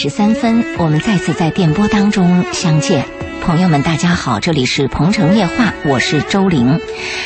[0.00, 3.04] 十三分，我们再次在电波当中相见。
[3.42, 6.80] 朋友们，大家好，这里是鹏城夜话，我是周玲。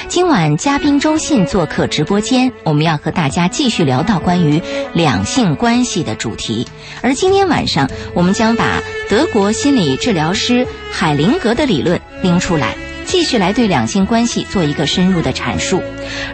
[0.09, 4.63] 今晚嘉宾周信做客直播间，我们要和大家继续聊到关于
[4.95, 6.67] 两性关系的主题。
[7.03, 8.81] 而今天晚上，我们将把
[9.11, 12.75] 德国心理治疗师海灵格的理论拎出来。
[13.13, 15.83] 继续来对两性关系做一个深入的阐述。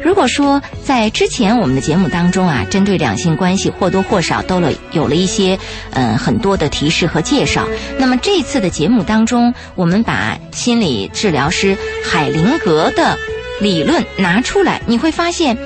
[0.00, 5.58] 如果说在之前我们的节目当中啊，针对两性关系或多或少都了有了一些
[5.90, 7.66] 呃很多的提示和介绍，
[7.98, 13.18] 那么这次的节目当中，我们把心理治疗师海灵格的
[13.60, 15.58] 理论拿出来，你会发现。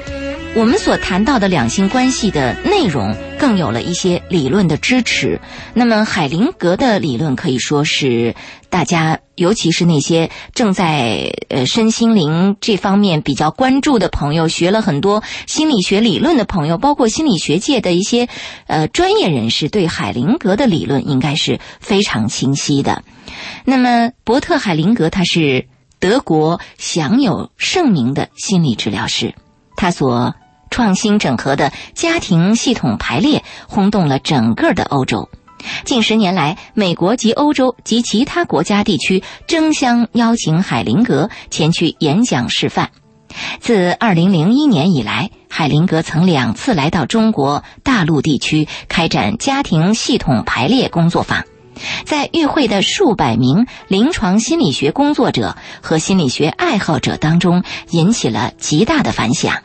[0.54, 5.40] 我们所谈到的两性关系的内容，更有了一些理论的支持。
[5.74, 8.36] 那么，海灵格的理论可以说是
[8.70, 18.28] 大家，尤其是那些正在呃身心灵这方面比较关注的朋友，学了很多心理学理论的朋友，包括心理学界的一些
[18.68, 23.02] 呃专业人士，对海灵格的理论应该是非常清晰的。
[23.64, 25.66] 那么，伯特海灵格他是
[25.98, 29.34] 德国享有盛名的心理治疗师，
[29.76, 30.36] 他所
[30.72, 35.28] 创新整合的家庭系统排列轰动了整个的欧洲。
[35.84, 42.90] 近十年来，美国及欧洲及其他国家地区争相邀请海灵格前去演讲示范。
[43.60, 51.44] 自2001年以来，海灵格曾两次来到中国大陆地区开展家庭系统排列工作坊，
[52.04, 59.62] 在与会的数百名临床心理学工作者和心理学爱好者当中引起了极大的反响。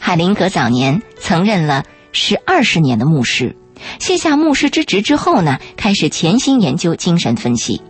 [0.00, 3.56] 海灵格早年曾任了十二十年的牧师，
[3.98, 7.82] 卸下牧师之职之后呢，开始潜心研究精神分析，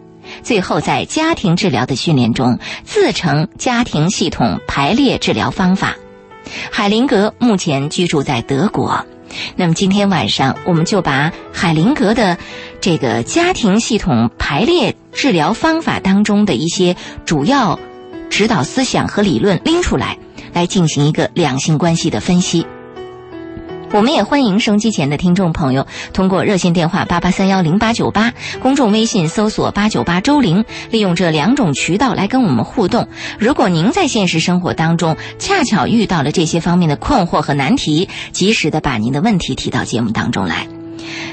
[0.43, 5.97] 最后在家庭治疗的训练中自成家庭系统排列治疗方法。
[6.71, 9.07] 海灵格目前居住在德国，
[9.57, 12.37] 那么今天晚上我们就把海灵格的
[12.81, 17.79] 这个家庭系统排列治疗方法当中的一些主要
[18.29, 20.19] 指导思想和理论拎出来。
[20.53, 22.67] 来进行一个两性关系的分析。
[23.95, 33.07] 我们也欢迎收机前的听众朋友通过热线电话八八三幺零八九八，公众微信搜索八九八周玲，利用这两种渠道来跟我们互动。
[33.39, 40.67] 如果您在现实生活当中恰巧遇到了这些方面的困惑和难题，及时的把您的问题提到节目当中来。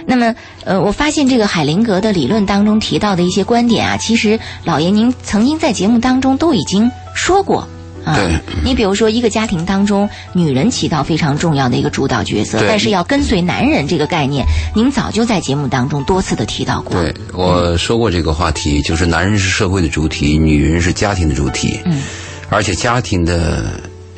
[0.05, 0.35] 那么，
[0.65, 7.65] 呃，我发现这个海灵格的理论当中提到的一些观点啊，其实老爷您曾经在节目当中都已经说过。
[8.05, 14.45] 对，你比如说一个家庭当中，女人起到非常重要的一个主导角色，但是要跟随男人这个概念，
[14.75, 16.99] 您早就在节目当中多次的提到过。
[17.01, 21.79] 对，我说过这个话题，就是男人是社会的主体，女人是家庭的主体。
[21.85, 22.01] 嗯，
[22.49, 23.65] 而且家庭的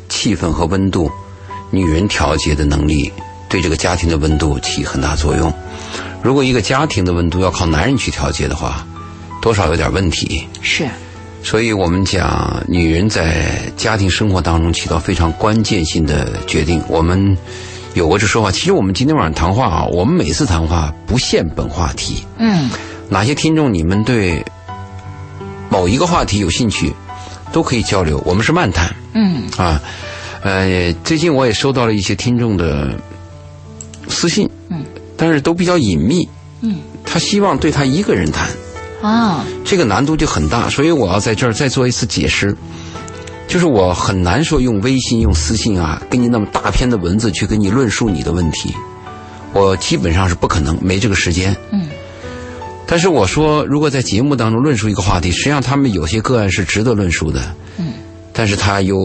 [0.07, 1.11] 气氛和温度，
[1.69, 3.11] 女人调节的能力
[3.49, 5.51] 对这个家庭的温度起很大作用。
[6.21, 8.85] 如果一个家庭的温度要靠男人去调节的话，
[9.41, 10.47] 多少有点问题。
[10.61, 10.87] 是。
[11.43, 16.81] 所以我们讲，女人在家庭生活当中起到非常关键性的决定。
[16.87, 17.37] 我们
[17.93, 18.51] 有过这说法。
[18.51, 22.23] 其实我们今天晚上谈话啊，我们每次谈话不限本话题。
[22.37, 22.69] 嗯。
[23.09, 24.45] 哪些听众你们对
[25.69, 26.93] 某一个话题有兴趣，
[27.51, 28.21] 都可以交流。
[28.25, 28.95] 我们是漫谈。
[29.13, 29.43] 嗯。
[29.57, 29.81] 啊，
[30.43, 32.93] 呃，最近我也收到了一些听众的
[34.07, 34.49] 私信。
[34.69, 34.85] 嗯。
[35.17, 36.29] 但是都比较隐秘。
[36.61, 36.77] 嗯。
[37.03, 38.47] 他希望对他一个人谈。
[39.01, 42.55] 啊，这个难度就很大，所以我要在这儿再做一次解释，
[43.47, 48.73] 就是我很难说用微信、用私信啊，给你那么大篇的文字去跟你论述你的问题，
[49.53, 51.55] 我基本上是不可能，没这个时间。
[51.71, 51.87] 嗯。
[52.85, 57.41] 但是我说，如果在节目当中论述一个话题，实际上他们有些个案是值得论述的。
[57.77, 57.93] 嗯。
[58.33, 58.95] 但是他又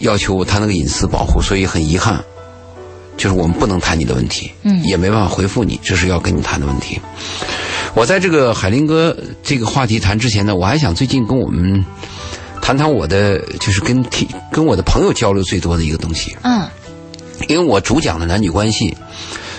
[0.00, 2.24] 要求他那个隐私保护，所以很遗憾，
[3.16, 7.00] 就是我们不能谈你的问题，嗯，也没办法回复你，这是要跟你谈的问题。
[7.94, 11.82] 我在这个海林哥这个话题谈之前呢，我还想最近跟我们
[12.60, 16.36] 谈谈我的，就是跟听跟我的朋友交流最多的一个东西。
[16.42, 16.68] 嗯，
[17.48, 18.94] 因为我主讲的男女关系，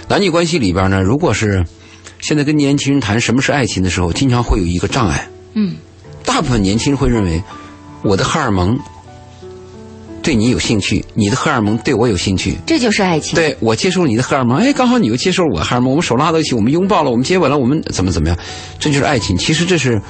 [0.07, 1.65] 男女关系里边呢，如果是
[2.19, 5.27] 现在跟年轻人谈什么是爱情的时候，经常会有一个障碍。
[5.53, 5.75] 嗯，
[6.23, 7.41] 大部分年轻人会认为
[8.03, 8.77] 我的荷尔蒙。
[10.27, 13.33] 对你有兴趣，你的荷尔蒙对我有兴趣，这就是爱情。
[13.33, 18.37] 对我接受了你的荷尔蒙，哎，刚好你又接受了我荷尔蒙，我们手拉到一起，我们拥抱了，我们接吻了，我们怎么怎么样？
[18.77, 19.37] 这就是爱情。
[19.37, 20.01] 其实这是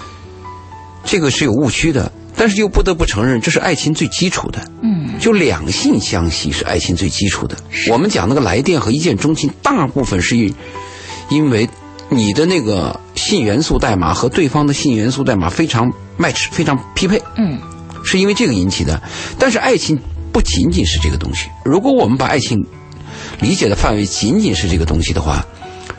[1.03, 4.59] 这个是有误区的，但是又不得不承认，这是爱情最基础的。
[4.81, 7.55] 嗯，就两性相吸是爱情最基础的。
[7.91, 10.51] 我们讲那个来电和一见钟情，大部分是因
[11.29, 11.69] 因为
[12.09, 17.21] 你的那个性元素代码和对方的性元素代码非常 match，非常匹配。
[17.37, 17.59] 嗯。
[18.07, 19.01] 是因为这个引起的，
[19.37, 19.99] 但是爱情
[20.31, 21.49] 不仅仅是这个东西。
[21.65, 22.65] 如果我们把爱情
[23.41, 25.45] 理解的范围仅仅是这个东西的话，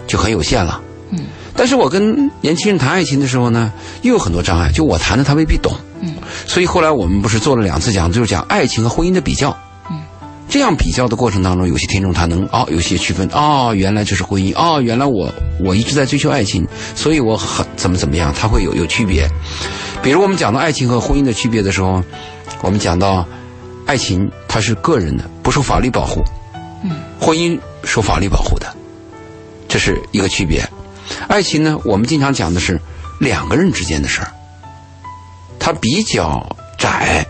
[0.06, 0.81] 就很有限了。
[1.10, 3.72] 嗯，但是我跟年轻人谈爱情的时候呢，
[4.02, 5.72] 又有很多障碍，就我谈的他未必懂。
[6.00, 6.14] 嗯，
[6.46, 9.56] 所以后来我们不是做了两次讲，就是讲爱情和婚姻的比较。
[9.90, 10.00] 嗯，
[10.49, 19.28] 这样比较的过程当中，有些听众他能哦，有些区分哦，原来这是婚姻哦，原来我我一直在追求爱情，所以我很怎么怎么样，他会有有区别。
[20.02, 22.02] 比如我们讲到爱情和婚姻的区别的时候，
[22.62, 23.26] 我们讲到
[23.86, 26.22] 爱情它是个人的，不受法律保护。
[26.82, 28.74] 嗯，婚姻受法律保护的，
[29.68, 30.66] 这是一个区别。
[31.26, 32.80] 爱情呢，我们经常讲的是
[33.18, 34.32] 两个人之间的事儿，
[35.58, 37.24] 它比较窄；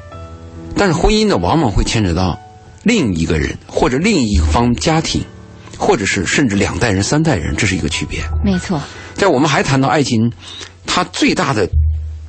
[0.77, 2.39] 但是婚姻呢，往往会牵扯到
[2.85, 5.25] 另一个人或者另一方家庭，
[5.79, 8.21] 或者是甚至两代人、三代人，这是一个区别。
[8.45, 8.81] 没错。
[9.15, 10.31] 在我们还谈到爱情，
[10.87, 11.69] 它最大的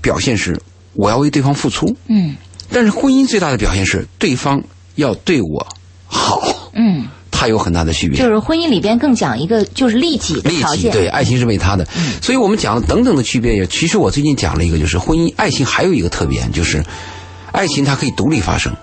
[0.01, 0.59] 表现是
[0.93, 1.95] 我要为对方付出。
[2.07, 2.35] 嗯。
[2.71, 4.61] 但是婚姻最大的表现是对方
[4.95, 5.67] 要对我
[6.07, 6.41] 好。
[6.73, 7.07] 嗯。
[7.31, 11.87] 它有很大的区别，就是婚姻里边更讲一个就是利己的条件，对，爱情是为他的，
[12.21, 13.65] 所以我们讲的等等的区别。
[13.67, 16.83] 其实我最近讲了一个，就是婚姻爱情还有一个特点，就是
[17.53, 18.75] 爱情它可以独立发生，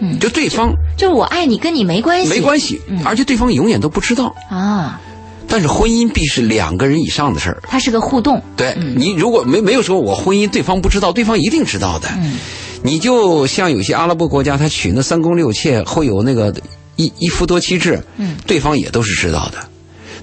[0.00, 4.98] 嗯，就对方就是我爱你跟你没关系，没关系，而且对方永远都不知道啊。
[5.48, 8.42] 但是婚姻必是两个人以上的事儿，它是个互动。
[8.56, 12.08] 对你如果没没有说我婚姻对方不知道，对方一定知道的。
[12.16, 12.38] 嗯，
[12.82, 16.54] 你就像有些阿拉伯国家，他娶那三宫六妾，会有那个。
[16.98, 19.58] 一一夫多妻制，嗯，对方也都是知道的，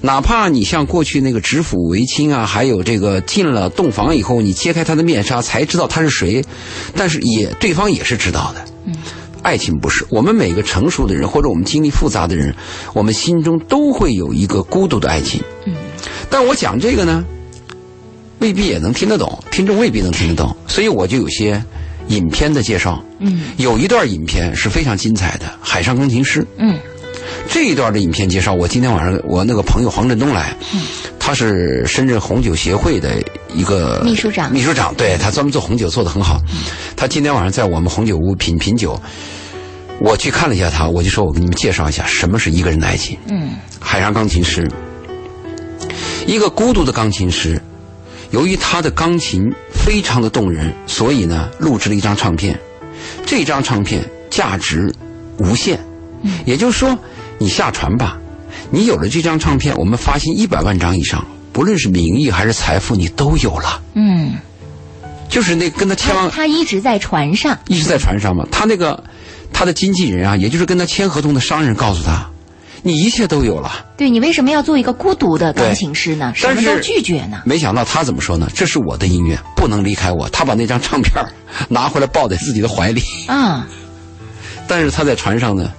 [0.02, 6.44] 哪怕你像过去那个指腹为亲啊，还有这个进了洞房以后，你揭开他的面纱才知道他是谁，
[6.96, 8.66] 但是也对方也是知道的。
[8.88, 8.96] 嗯，
[9.44, 12.56] 爱情不是，我们每个成熟的人或者我们经历复杂的人，
[12.94, 15.40] 我们心中都会有一个孤独的爱情。
[15.66, 15.76] 嗯，
[16.30, 17.24] 但我讲这个呢，
[18.40, 21.64] 未必也能听得懂，听众未必能听得懂，所以我就有些。
[22.10, 26.42] 影片的介绍，嗯，有一段影片是非常精彩的，《海上钢琴师》。
[26.58, 26.78] 嗯，
[27.50, 30.82] 这一段的影片介绍，我今天晚上我那个朋友黄振东来，嗯，
[31.18, 36.40] 他是深圳红酒协会的一个秘书长，秘书长，对他专门做红酒做的很好。
[36.96, 39.00] 他今天晚上在我们红酒屋品品酒，
[40.00, 43.18] 我去看了一下他，我就说我给你们介绍一下什么是一个人的爱情。
[43.28, 44.70] 嗯，海上钢琴师，
[46.26, 47.62] 一个孤独的钢琴师。
[48.32, 52.60] 由于他的钢琴非常的动人，所以呢，录制了一张唱片。
[53.28, 54.92] 这张唱片价值
[55.38, 55.80] 无限，
[56.44, 56.98] 也就是说，
[57.38, 58.18] 你下船吧，
[58.72, 61.24] 你有了这张唱片，我们发行一百万张以上，
[61.54, 63.82] 不论是名义还是财富，你都有了。
[63.94, 64.34] 嗯，
[65.30, 68.46] 就是那跟他签完，他一直在船上，一直在船上嘛。
[68.52, 69.02] 他那个
[69.54, 72.28] 他的经纪人啊，也就是跟他签合同的商人，告诉他。
[72.86, 76.34] 你一切都有了，对你为什么要做一个孤独的钢琴师呢？
[76.36, 77.42] 什么都拒绝呢？
[77.46, 78.50] 没想到他怎么说呢？
[78.54, 80.28] 这是我的音乐，不能离开我。
[80.30, 81.14] 他把那张唱片
[81.70, 83.02] 拿回来抱在自己的怀里。
[83.28, 83.66] 啊！
[84.68, 85.72] 但是他在船上呢，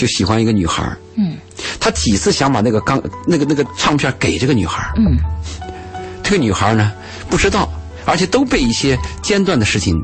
[0.00, 0.82] 就喜欢一个女孩
[1.16, 1.36] 嗯。
[1.78, 5.18] 他几次想把那个钢那个那个唱片给这个女孩嗯。
[6.22, 6.92] 这个女孩呢，
[7.28, 7.68] 不知道，
[8.06, 9.94] 而且都被一些间断的事情。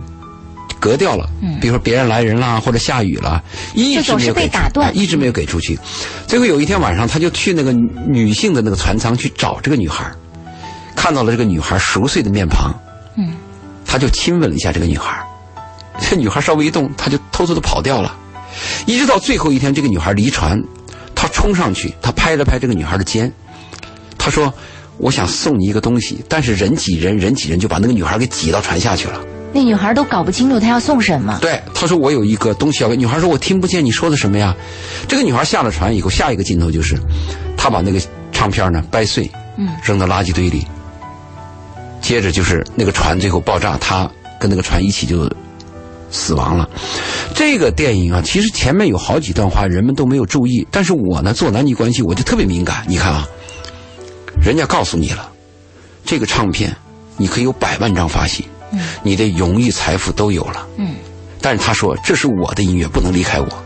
[0.79, 3.43] 隔掉了，嗯比如说别人来人啦，或者下雨了，
[3.75, 4.49] 一直没有给，
[4.93, 5.77] 一直没有给出去。
[6.29, 10.05] 最后有一天晚上，他就去那个女性的那个船舱去找这个女孩，
[10.95, 12.73] 看到了这个女孩熟睡的面庞，
[13.17, 13.33] 嗯，
[13.87, 15.19] 他就亲吻了一下这个女孩。
[15.99, 18.15] 这女孩稍微一动，他就偷偷的跑掉了。
[18.87, 20.63] 一直到最后一天，这个女孩离船，
[21.15, 23.33] 他冲上去，他拍了拍这个女孩的肩，
[24.19, 24.53] 他说
[24.99, 29.21] ：“我想送你一个东西。”但是人挤人，人挤人就把那个女孩给挤到船下去了。
[29.53, 31.39] 那女孩都搞不清楚她要送什么。
[31.41, 34.55] 对，她说我有一个东西要给女孩说，我听不见你说的什么呀。
[35.09, 36.99] 这个女孩下了船以后，下一个镜头就是，
[37.57, 38.01] 她把那个
[38.33, 40.67] 唱片呢掰碎，嗯，扔到垃圾堆里。
[42.03, 45.31] 接着就是那个船最后爆炸，她跟那个船一起就
[46.11, 46.69] 死亡了。
[47.35, 52.85] 这个电影啊，其实前面有好几段话人们都没有注意，但是我呢做男女关系我就特别敏感。
[52.89, 53.29] 你看啊，
[54.41, 55.31] 人家告诉你了，
[56.05, 56.75] 这个唱片
[57.17, 58.45] 你可以有百万张发行。
[59.03, 60.97] 你的荣誉、财富都有了，嗯，
[61.41, 63.65] 但是他说这是我的音乐，不能离开我，嗯，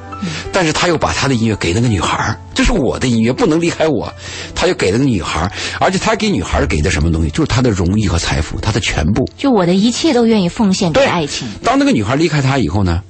[0.52, 4.12] 但是他又把他的音乐给那个女孩这是我的音乐，不能离开我，
[4.54, 11.48] 他就给了个女孩而且他给女孩给的什么东西，就是他的荣誉和财富，他的全部，就我的一切都愿意奉献给爱情。
[11.62, 13.02] 当那个女孩离开他以后呢，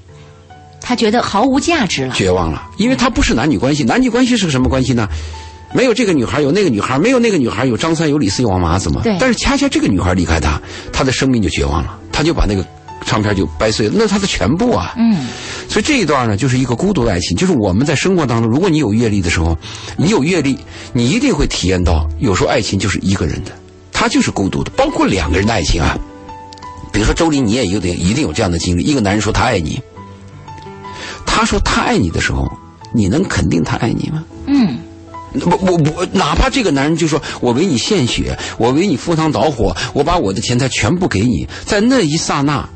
[0.80, 5.08] 他觉得毫无价值了，绝望了，因为他不是男女关系，男女关系是个什么关系呢？
[5.72, 9.02] 没有这个女孩，有那个女孩；没有那个女孩，有张三，有李四，有王麻子嘛。
[9.04, 9.16] 对。
[9.20, 10.60] 但是恰恰这个女孩离开他，
[10.92, 12.66] 他的生命就绝望了，他就把那个
[13.04, 14.94] 唱片就掰碎了，那是他的全部啊。
[14.96, 15.26] 嗯。
[15.68, 17.36] 所以这一段呢，就是一个孤独的爱情。
[17.36, 19.56] 就是我们在生活当中，如果你有阅历的时候，
[19.96, 20.58] 你有阅历，
[20.92, 23.52] 你一定会体验到，有时候爱情就是一个人的，
[23.92, 24.70] 他就是孤独的。
[24.72, 25.96] 包括两个人的爱情啊，
[26.92, 28.82] 比如说周林，你也有点一定有这样的经历。
[28.82, 29.80] 一个男人说他爱你，
[31.24, 32.50] 他说他爱你的时候，
[32.92, 34.24] 你能肯定他爱你吗？
[34.46, 34.78] 嗯。
[35.38, 42.68] 不不不，哪怕这个男人就说我为你献血，我为你赴汤蹈火，我把我的钱财全部给你，在那一刹那，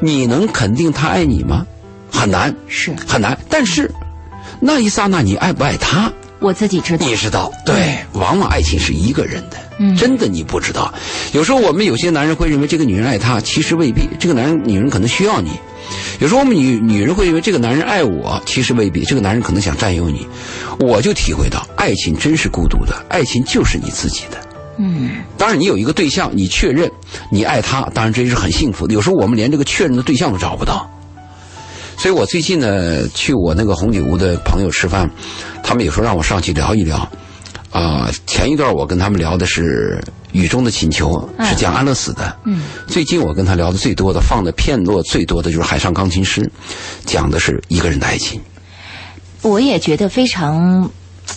[0.00, 1.66] 你能肯定他爱你吗？
[2.12, 3.38] 很难，是很难。
[3.48, 3.90] 但是
[4.58, 6.12] 那一刹那，你爱不爱他？
[6.40, 10.92] 我自己知道，你知道，对，往往爱情是一个人的，嗯真的你不知道。
[11.32, 15.50] 有时候我们有些男人会认为这个女人爱他，其实未必，这个男人女人可能需要你。
[16.18, 20.26] 有时候我们女女人会认为这个男人爱我，其实未必，这个男人可能想占有你。
[20.78, 24.49] 我就体会到，爱情真是孤独的，爱情就是你自己的。
[24.82, 26.90] 嗯，当然，你有一个对象，你确认
[27.30, 28.94] 你爱他，当然这也是很幸福的。
[28.94, 30.90] 有时候我们连这个确认的对象都找不到。
[31.98, 35.10] 所以我最近呢，去我那个红酒屋的朋友吃饭，
[35.62, 37.06] 他们有时候让我上去聊一聊。
[37.70, 40.00] 啊、前一段我跟他们聊的是
[40.32, 42.34] 《雨中的请求》，是讲安乐死的。
[42.44, 46.40] 嗯，最近我跟他聊的最多的，放的片落最多的就是《海上钢琴师》，
[47.04, 48.40] 讲的是一个人的爱情。
[49.42, 50.90] 我也觉得非常。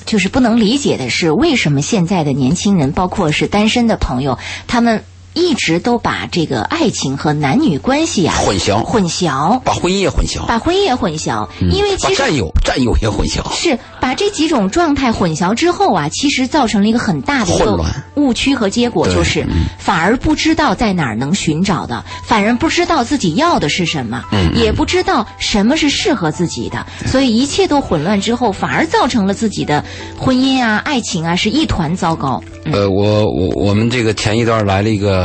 [0.05, 5.03] 就是不能理解的是，为什么现在的年轻人，包括是单身的朋友，他们
[5.33, 8.83] 一直都把这个爱情和男女关系啊混淆。
[8.83, 13.43] 混淆，把婚姻也混淆，把婚姻也混淆，因为其实占有占有也混淆。
[13.53, 18.03] 是把这几种状态混淆之后啊，其实造成了一个很大的一个混乱。
[18.15, 19.65] 误区和结果，就是嗯。
[19.77, 29.83] 反而不知道在哪儿能寻找的，反而不知道自己要的是什么，嗯也不知道什么是适合自己的，所以一切都混乱之后，反而造成了自己的
[30.17, 32.41] 婚姻啊、爱情啊是一团糟糕。
[32.65, 32.73] 嗯。
[32.73, 35.22] 呃，我我我们这个前一段来了一个，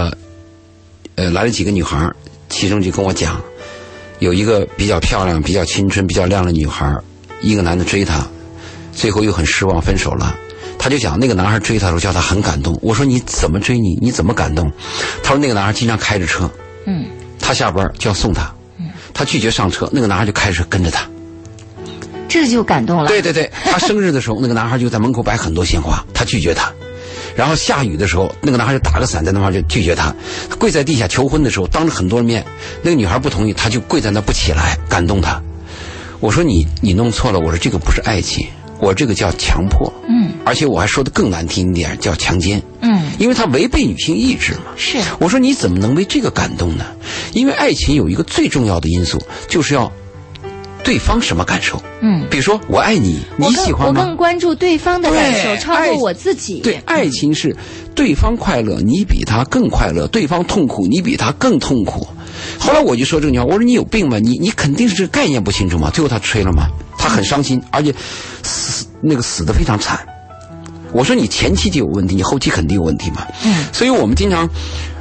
[1.19, 2.09] 呃，来了几个女孩，
[2.49, 3.43] 其中就跟我讲，
[4.21, 6.95] 有一个比较漂亮、比较青春、比较靓的女孩，
[7.43, 8.25] 一个男的追她，
[8.93, 10.33] 最后又很失望，分手了。
[10.79, 12.79] 他就讲那个男孩追她的时候，叫她很感动。
[12.81, 13.99] 我说你怎么追你？
[14.01, 14.71] 你怎么感动？
[15.21, 16.49] 他说那个男孩经常开着车，
[16.87, 17.07] 嗯，
[17.41, 21.05] 他下班就要送她，嗯他拒绝上车，那个男孩就开着车跟着她。
[22.29, 23.09] 这就感动了。
[23.09, 26.73] 对对对，他生日的时候，那个男孩就在门口摆很多鲜花，他拒绝他。
[27.39, 30.13] 然后下雨的时候，那个男孩就打个伞在那块儿就拒绝他。
[30.59, 32.45] 跪在地下求婚的时候，当着很多人面，
[32.83, 35.41] 那个女孩不同意，他就跪在那不起来，感动他。
[36.19, 38.45] 我说你你弄错了，我说这个不是爱情，
[38.81, 44.73] 我这个叫强迫，嗯而且我还说的更难听一点，叫强奸，嗯，因为他违背女性意志嘛。
[44.77, 46.85] 是我说你怎么能为这个感动呢？
[47.35, 49.93] 因为爱情有一个最重要的因素，就是要
[50.89, 51.79] 对方什么感受。
[52.01, 52.27] 嗯。
[52.31, 54.01] 比如说我爱你，你喜欢吗？
[54.01, 56.61] 我更关注对方的感受，超过我自己。
[56.61, 57.55] 对，爱情是
[57.95, 62.09] 对方快乐，你比他更快乐；对方痛苦，你比他更痛苦。
[62.59, 64.19] 后来我就说这个女孩，我说你有病吧？
[64.19, 65.91] 你你肯定是这个概念不清楚嘛。
[65.91, 67.95] 最后他吹了嘛，他很伤心，而且
[68.43, 70.01] 死那个死的非常惨。
[70.93, 73.27] 我说你前期就有问题，你后期肯定有问题嘛。
[73.45, 74.49] 嗯，所以我们经常，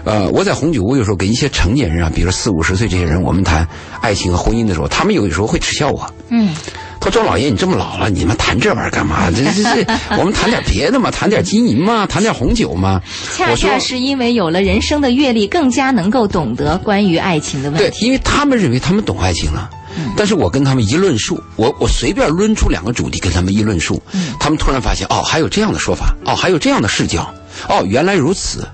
[0.03, 3.67] 呃，我在红酒屋有时候给一些成年人啊，比如四五十岁这些人，我们谈
[4.01, 6.05] 爱情和婚姻的时候，他们有时候会耻笑我。
[6.29, 6.53] 嗯，
[6.99, 9.31] 他说：“周老爷，你这么老了，你们谈这玩意儿干嘛？
[9.31, 13.01] 这这这， 我们谈点别的嘛，谈点金银嘛，谈点红酒嘛。”
[13.35, 18.05] 恰恰是因为有了人生的阅历，更加能够懂得关于爱情的问题对，题。
[18.05, 19.69] 因为他们认为他们懂爱情了。
[20.15, 24.01] 但是我跟他们一论述，我我随便抡出两个主题跟他们一论述，
[24.39, 27.33] 他们突然发现哦，还有这样的说法，哦，还有这样的视角，
[27.67, 28.67] 哦，原来如此。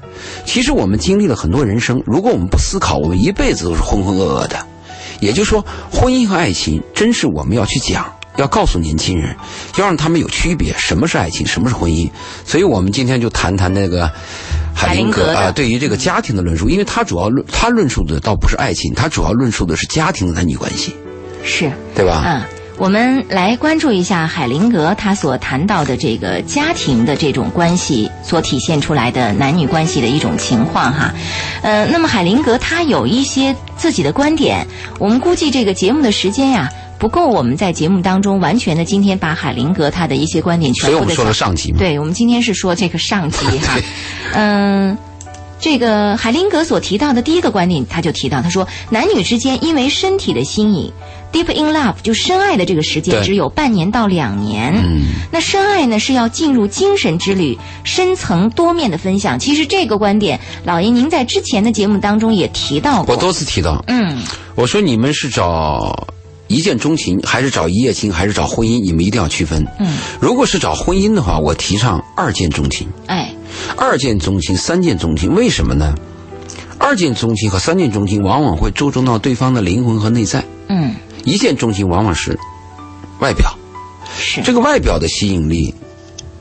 [0.45, 4.65] 其实我们经历了很多人生，如果我们不思考，我们一辈子都是浑浑噩噩的。
[5.19, 8.05] 也就是说，婚姻和爱情真是我们要去讲，
[8.37, 9.35] 要告诉年轻人，
[9.77, 12.09] 要让他们有区别，什么是爱情，什么是婚姻。
[12.45, 14.11] 所以我们今天就谈谈那个
[14.73, 20.93] 海灵格的格啊、对于这个家庭的论述，因为他主要论他论述的倒不是爱情，他主要论述的是家庭的男女关系，
[21.43, 22.23] 是，对吧？
[22.25, 22.41] 嗯。
[22.75, 31.13] 我们来关注一下海灵格他所谈到的这个家庭的这种关系所体现出来的男女关系的一种情况哈，
[31.61, 34.65] 呃，那么海灵格他有一些自己的观点，
[34.97, 41.77] 我们估计这个节目的时间呀不够，我们在节目当中完全的今天把海灵格他的一些观点全部的所以我们说了上集嘛。
[41.77, 43.79] 对，我们今天是说这个上集哈，
[44.33, 44.97] 嗯。
[45.59, 50.91] 这个海灵格所提到的第一个观点，他就提到，他说男女之间因为身体的吸引
[51.33, 54.73] ，deep in love 就深爱的这个时间只有半年到两年。
[54.75, 59.37] 嗯，那深爱呢是要进入精神之旅，深层多面的分享。
[59.37, 63.15] 其实这个观点，老爷您在之前的节目当中也提到过。
[63.15, 64.21] 我多次提到，嗯
[64.55, 66.07] 我说你们是找
[66.47, 68.81] 一见钟情，还是找一夜情，还是找婚姻？
[68.83, 69.65] 你们一定要区分。
[69.79, 72.87] 嗯，如果是找婚姻的话，我提倡二见钟情。
[73.07, 73.33] 哎
[73.75, 75.95] 二见钟情、三见钟情，为什么呢？
[76.79, 82.37] 二见钟情和三见钟情往往会注重到对方的灵魂和内在，嗯一见钟情往往是
[83.19, 83.53] 外表。
[84.15, 85.73] 是这个外表的吸引力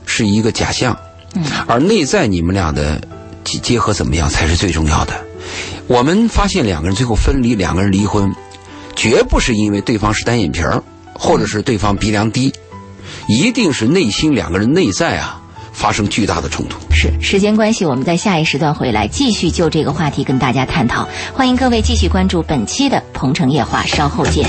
[0.04, 0.96] 是一个假象，
[1.34, 3.00] 嗯而内在你们俩的
[3.44, 5.24] 结结合怎么样才是最重要的。
[5.86, 8.32] 我们发现两个人最后分离，两个人离婚，
[8.94, 10.82] 绝不是因为对方是单眼皮儿，
[11.14, 12.52] 或者是对方鼻梁低，
[13.26, 15.41] 一定是内心两个人内在啊
[15.82, 16.78] 发生巨大的冲突。
[16.92, 21.08] 是时间关系，我们在下一时段回来继续就这个话题跟大家探讨。
[21.34, 24.46] 欢迎各位继续关注本期的《鹏城夜话》，稍后见。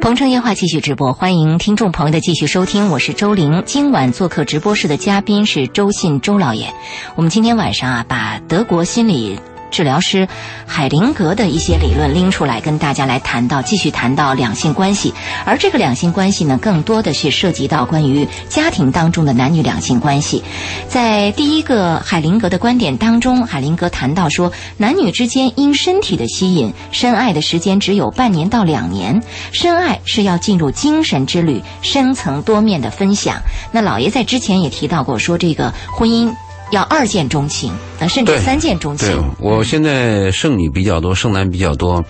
[0.00, 3.62] 鹏城夜话继续直播，欢迎听众朋友的继续收听，我是周玲。
[3.66, 6.72] 今晚做客直播室的嘉宾是周信周老爷。
[7.14, 9.38] 我们今天晚上啊，把德国心理。
[9.74, 10.28] 治疗师
[10.68, 15.12] 海灵格的一些理论拎出来跟大家来谈到，继续谈到两性关系，
[15.44, 20.40] 而这个两性关系呢，更多的是涉及到关于家庭当中的男女两性关系。
[20.88, 33.42] 在第一个海灵格的观点当中，海灵格谈到说，男女之间因身体的吸引，深爱的时间只有半年到两年，深爱是要进入精神之旅，深层多面的分享。
[33.72, 36.32] 那老爷在之前也提到过，说这个婚姻。
[36.74, 39.08] 要二见钟情，那，甚至三见钟情。
[39.08, 42.04] 对，我现在剩女比较多，剩男比较多。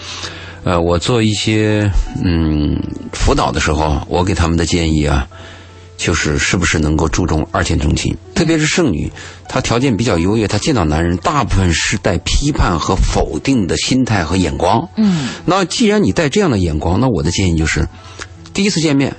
[0.64, 1.90] 呃，我做一些
[2.24, 2.74] 嗯
[3.12, 5.28] 辅导的时候，我给他们的建议啊，
[5.98, 9.12] 就是是不是能够注重二见钟情，特别是剩女，
[9.46, 14.88] 她条件比较优越，她见到男人大部分是带批判和否定的心态和眼光。
[14.96, 15.28] 嗯。
[15.44, 17.86] 那既然你带这样的眼光，那我的建议就是，
[18.54, 19.14] 第一次见面，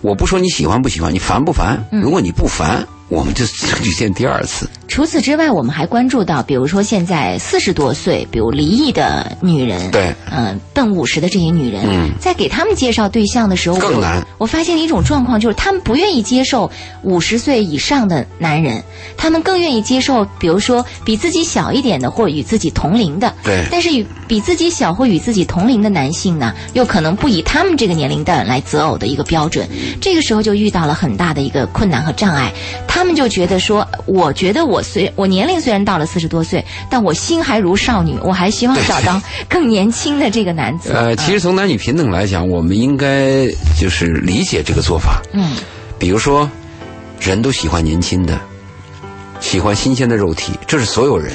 [0.00, 1.84] 我不说你喜欢不喜欢，你烦不烦？
[1.90, 2.86] 如果你不烦。
[3.10, 3.44] 我们就
[3.84, 4.66] 就见第二次。
[4.86, 14.24] 除此之外，我们还关注到，比如说现在四十多岁，比如离异的女人，对，嗯，奔五十的这些女人，嗯，在给他们介绍对象的时候，更难。
[14.38, 16.70] 我发现了一种状况，就是他们不愿意接受
[17.02, 18.82] 五十岁以上的男人，
[19.16, 23.32] 他们更愿意接受，比如说比自己小一点的，或与自己同龄的。
[23.42, 23.64] 对。
[23.70, 29.68] 但是与比自己小或与自己同龄的男性呢，又可能不以他们这个年龄段来择偶的一个标准，
[30.00, 32.52] 这个时候就遇到了很大的一个困难和障碍。
[32.86, 40.92] 他们就觉得说，我觉得我虽我年龄虽然到了四十多岁，但我心还如少女，我还希望找到 更年轻的这个男子。
[40.92, 43.46] 呃，其实从男女平等来讲，我们应该
[43.78, 45.20] 就是理解这个做法。
[45.32, 45.56] 嗯，
[45.98, 46.48] 比如说，
[47.20, 48.40] 人都喜欢年轻的，
[49.40, 51.32] 喜欢新鲜的肉体，这是所有人。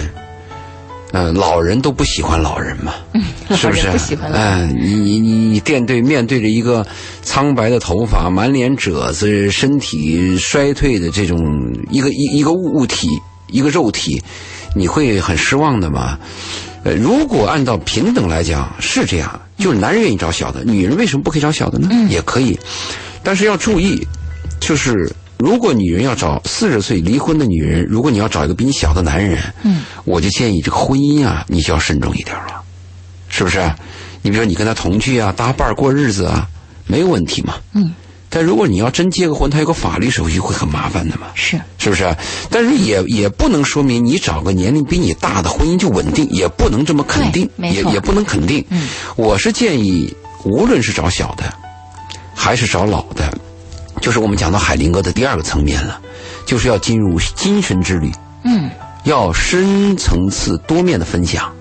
[1.12, 3.23] 嗯，老人都不喜欢老人嘛，嗯
[3.58, 3.89] 是不是？
[3.89, 4.32] 不喜欢。
[4.32, 6.86] 嗯，你你你你面对面对着一个
[7.23, 11.39] 苍白的头发、满脸褶子、身体衰退的这种
[11.89, 13.08] 一个一一个物物体、
[13.52, 14.22] 一个肉体，
[14.76, 16.18] 你会很失望的嘛？
[16.84, 21.90] 呃，如果按照平等来讲是这样，就是男人愿意找小的，女人为什么不可以找小的呢？
[22.10, 22.58] 也可以，
[23.24, 24.08] 但是要注意，
[24.60, 25.12] 就是。
[25.42, 32.62] 如果女人要找四十岁离婚的女人，如果你要找一个比你小的男人，嗯，我就建议这个婚姻啊，你就要慎重一点了，
[33.30, 33.62] 是不是？
[34.22, 36.46] 你比如说你跟他同居啊，搭伴过日子啊，
[36.88, 37.54] 没有问题嘛。
[37.74, 37.94] 嗯。
[38.30, 41.28] 但如果你要真结个婚，他有个法律手续会很麻烦的嘛。
[41.34, 41.60] 是。
[41.78, 42.15] 是不是？
[42.50, 48.63] 但是也也不能说明你找个年龄比你大的婚姻就稳定，也不能这么肯定，也也不能肯定。
[48.70, 48.88] 嗯。
[49.15, 50.13] 我是建议，
[50.44, 51.52] 无论是找小的，
[52.36, 53.34] 还是找老的。
[54.02, 56.00] 就是我们讲到海灵格的第二个层面了，
[56.46, 58.10] 就是要进入精神之旅，
[58.44, 58.70] 嗯，
[59.04, 61.52] 要深层次多面的分享。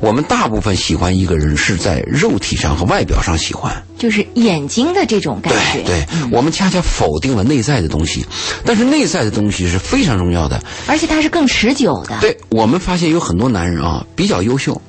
[0.00, 5.82] 我们大部分喜欢一个人是在肉体上和外表上喜欢，就是眼睛的这种感觉。
[5.82, 8.24] 对，我们恰恰否定了内在的东西，
[8.64, 12.18] 但是内在的东西是非常重要的，而且它是更持久的。
[12.20, 14.80] 对我们发现有很多男人啊比较优秀，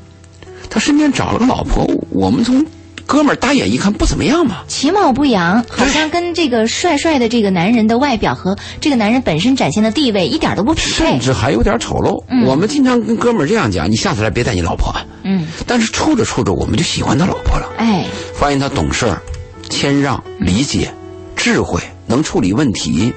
[0.69, 2.65] 他身边找了个老婆，我们从。
[3.11, 12.23] 哥们儿大眼一看不怎么样嘛，其貌不扬，好像跟这个帅帅的这个男人的外表和这个男人本身展现的地位一点都不匹配，甚至还有点丑陋。
[12.45, 17.67] 我们经常跟哥们儿这样讲：“你下次来别带你老婆。”嗯，但是处着处着我们就喜欢他老婆了。
[17.77, 19.21] 哎，发现他懂事儿、
[19.69, 20.89] 谦让、理解、
[21.35, 23.11] 智慧，能处理问题，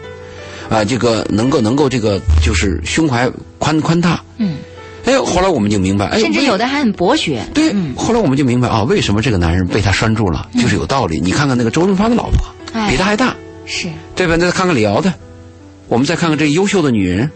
[0.69, 3.31] 啊，这个能够能够这个就是胸怀
[3.61, 4.21] 宽宽大。
[4.39, 4.57] 嗯。
[5.05, 7.43] 哎，后来我们就明白，哎，甚至有的还很博学。
[7.53, 11.21] 对，后来我们就明白啊，为什么这个男人被他拴住了，就是有道理。
[11.21, 12.39] 你看看那个周润发的老婆，
[12.89, 13.37] 比他还大，
[13.67, 14.37] 是对吧？
[14.37, 15.13] 再看看李敖的，
[15.89, 17.31] 我们再看看这优秀的女人，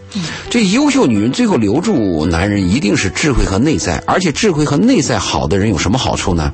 [0.49, 6.51] 这优秀女人最后留住男人，一定是智慧和内在，而且智慧和内在好的人有什么好处呢？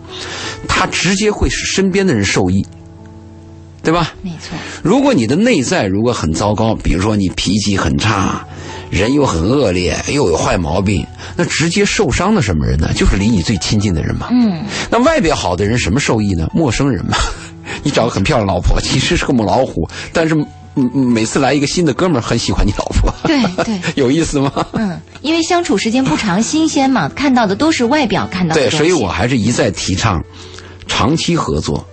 [0.68, 2.66] 他直接会使身边的人受益，
[3.82, 4.14] 对吧？
[4.22, 4.58] 没错。
[4.84, 8.46] 如果你的内在如果很糟糕，比如说你脾气很差。
[8.96, 11.06] 人又很恶劣，又有坏毛病，
[11.36, 12.92] 那直接受伤的什么人呢？
[12.96, 14.30] 就是离你最亲近的人嘛。
[14.32, 14.64] 嗯。
[14.90, 16.50] 那外表好的人什么受益呢？
[16.54, 17.18] 陌生人嘛。
[17.84, 20.34] 你找个很漂亮老婆，其实是个母老虎，但是
[20.94, 23.14] 每次来一个新的哥们儿，很喜欢你老婆。
[23.26, 23.80] 对对。
[24.02, 24.52] 有意思吗？
[24.74, 28.62] 嗯，因为相处时间不长，新鲜嘛，看到的都是外表看到的。
[28.62, 30.24] 对，所以我还是一再提倡，
[30.88, 31.86] 长期合作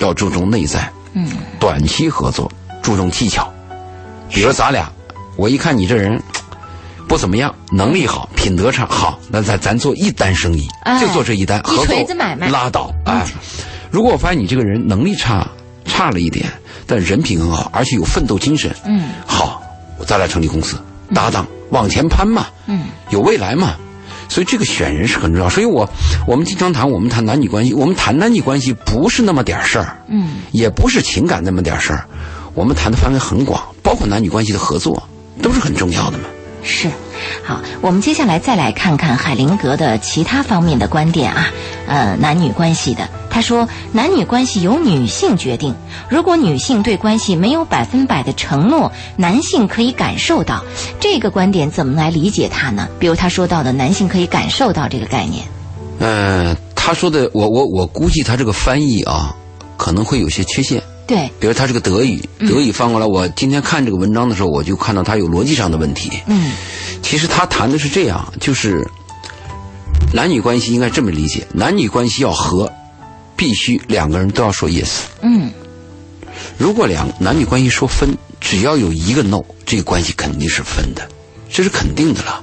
[0.00, 0.92] 要注重内在。
[1.14, 1.26] 嗯。
[1.58, 2.52] 短期合作
[2.82, 3.50] 注重技巧，
[4.28, 4.92] 比如咱俩。
[5.36, 6.20] 我一看你这人，
[7.06, 11.00] 不不怎么样，能力好，品德差，好，那咱咱做一单生意，哎。
[11.00, 12.48] 就做这一单，一合锤子买卖。
[12.48, 12.92] 拉倒。
[13.04, 13.24] 哎，
[13.88, 15.46] 如果我发现你这个人能力差，
[15.84, 16.52] 差了一点，
[16.88, 19.62] 但人品很好，而且有奋斗精神，嗯，好，
[19.96, 20.76] 我再来成立公司，
[21.14, 23.76] 搭档往前攀嘛，嗯，有未来嘛。
[24.28, 25.48] 所以这个选人是很重要。
[25.48, 25.88] 所以我
[26.26, 32.04] 我们经常谈，我们谈男女关系，我们谈男女关系不是那么点事儿，嗯，也不是情感那么点事儿，
[32.54, 35.00] 我们谈的范围很广，包括男女关系的合作，
[35.42, 36.24] 都是很重要的嘛。
[36.66, 36.88] 是，
[37.44, 41.50] 好，我们接下来再来看看海灵格的其他方面的观点啊，
[41.86, 43.06] 呃，男女关系的。
[43.28, 45.74] 他说，男女关系由女性决定，
[46.08, 50.64] 如果女性对关系没有百分百的承诺，男性可以感受到。
[50.98, 52.88] 这个观点怎么来理解它呢？
[52.98, 55.44] 比如他说到的男性可以感受到这个概念，
[55.98, 59.34] 呃，他说的，我我我估计他这个翻译啊，
[59.76, 60.82] 可能会有些缺陷。
[61.06, 66.10] 对，比如他这个德语，德语翻过来，我今天看这个文章的时候，我就看到他有逻辑上的问题。
[66.26, 66.52] 嗯
[67.02, 68.82] 其实他谈的是这样，就是
[70.14, 72.72] 男女关系应该这么理解：男女关系要和，
[73.36, 75.00] 必须两个人都要说 yes。
[75.20, 75.52] 嗯
[76.56, 81.06] 如果两男女关系说分，只要有一个 no，这个关系肯定是分的，
[81.50, 82.42] 这是肯定的了。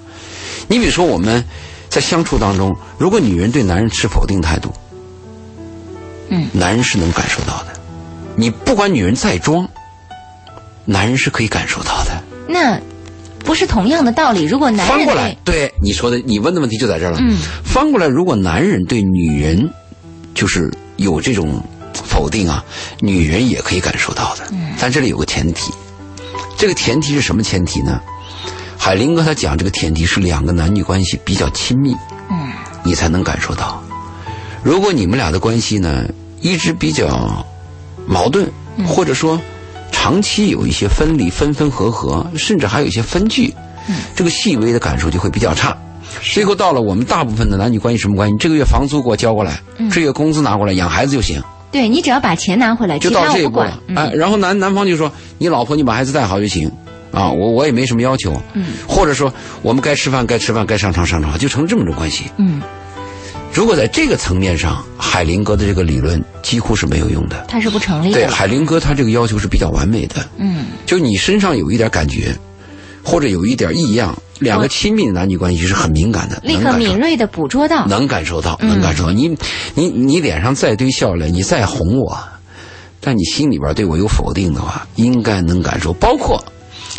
[0.67, 1.43] 你比如说我们
[1.89, 4.71] 在相处当中，如果女人对男人持否定态度，
[6.29, 7.70] 嗯，男人是能感受到的。
[8.35, 9.67] 你不管女人再装，
[10.85, 12.23] 男人是可以感受到的。
[12.47, 12.79] 那
[13.39, 14.43] 不是同样的道理。
[14.43, 17.17] 如果男人翻过来对，对你说的，你问的问题就在这儿了。
[17.21, 19.69] 嗯，翻过来，如果男人对女人
[20.33, 21.63] 就是有这种
[21.93, 22.63] 否定啊，
[22.99, 24.43] 女人也可以感受到的。
[24.51, 25.71] 嗯，但这里有个前提，
[26.57, 28.01] 这个前提是什么前提呢？
[28.77, 31.95] 海林哥他讲这个前提是两个男女关系比较亲密，
[32.31, 32.51] 嗯，
[32.83, 33.81] 你才能感受到。
[34.63, 36.05] 如果你们俩的关系呢
[36.41, 37.45] 一直比较
[38.11, 38.45] 矛盾，
[38.85, 39.39] 或者说
[39.91, 43.53] 长期有一些分离、分分合合，甚至还有一些分居，
[44.15, 45.75] 这个细微的感受就会比较差。
[46.21, 48.35] 最后到了我们大部分的男女关系什么关系？
[48.37, 53.79] 这个月房租给我交过来，这月工资拿过来养孩子就行，对你只要把钱拿回来，就其到这一步了
[54.13, 56.69] 然后男男方就说：“你老婆你把孩子带好就行。”
[57.11, 62.23] 啊，我我也没什么要求，嗯，或者说我们该吃饭该吃饭，该上床上床，就成这么种关系。
[62.37, 62.61] 嗯，
[63.53, 67.45] 如果在这个层面上，海灵格的这个理论几乎是没有用的。
[67.49, 72.33] 它是不成立对，海灵格他这个要求是比较完美的，嗯就你身上有一点感觉，
[73.03, 77.85] 或者有一点异样，两个亲密的男女关系是很敏感的，立刻敏锐的捕捉到。
[77.87, 79.11] 能感受到，嗯能感受到。
[79.11, 79.37] 你
[79.75, 82.17] 你你脸上再堆笑脸，你再哄我，
[83.01, 85.91] 但你心里边对我有否定的话，应该能感受。
[85.93, 86.41] 包括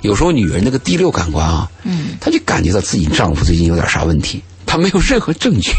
[0.03, 5.73] 有时候女人那个第六感官啊，嗯她就感觉到自己丈夫最近有点啥问题，她没有任何证据，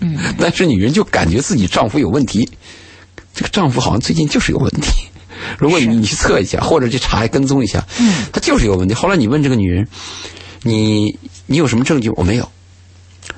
[0.00, 2.48] 嗯，但是女人就感觉自己丈夫有问题，
[3.34, 5.06] 这个丈夫好像最近就是有问题。
[5.58, 8.94] 如果你你去测一下，或者去查跟踪一下，嗯，他就是有问题。
[8.94, 9.86] 后来你问这个女人，
[10.62, 12.10] 你你有什么证据？
[12.16, 12.48] 我没有。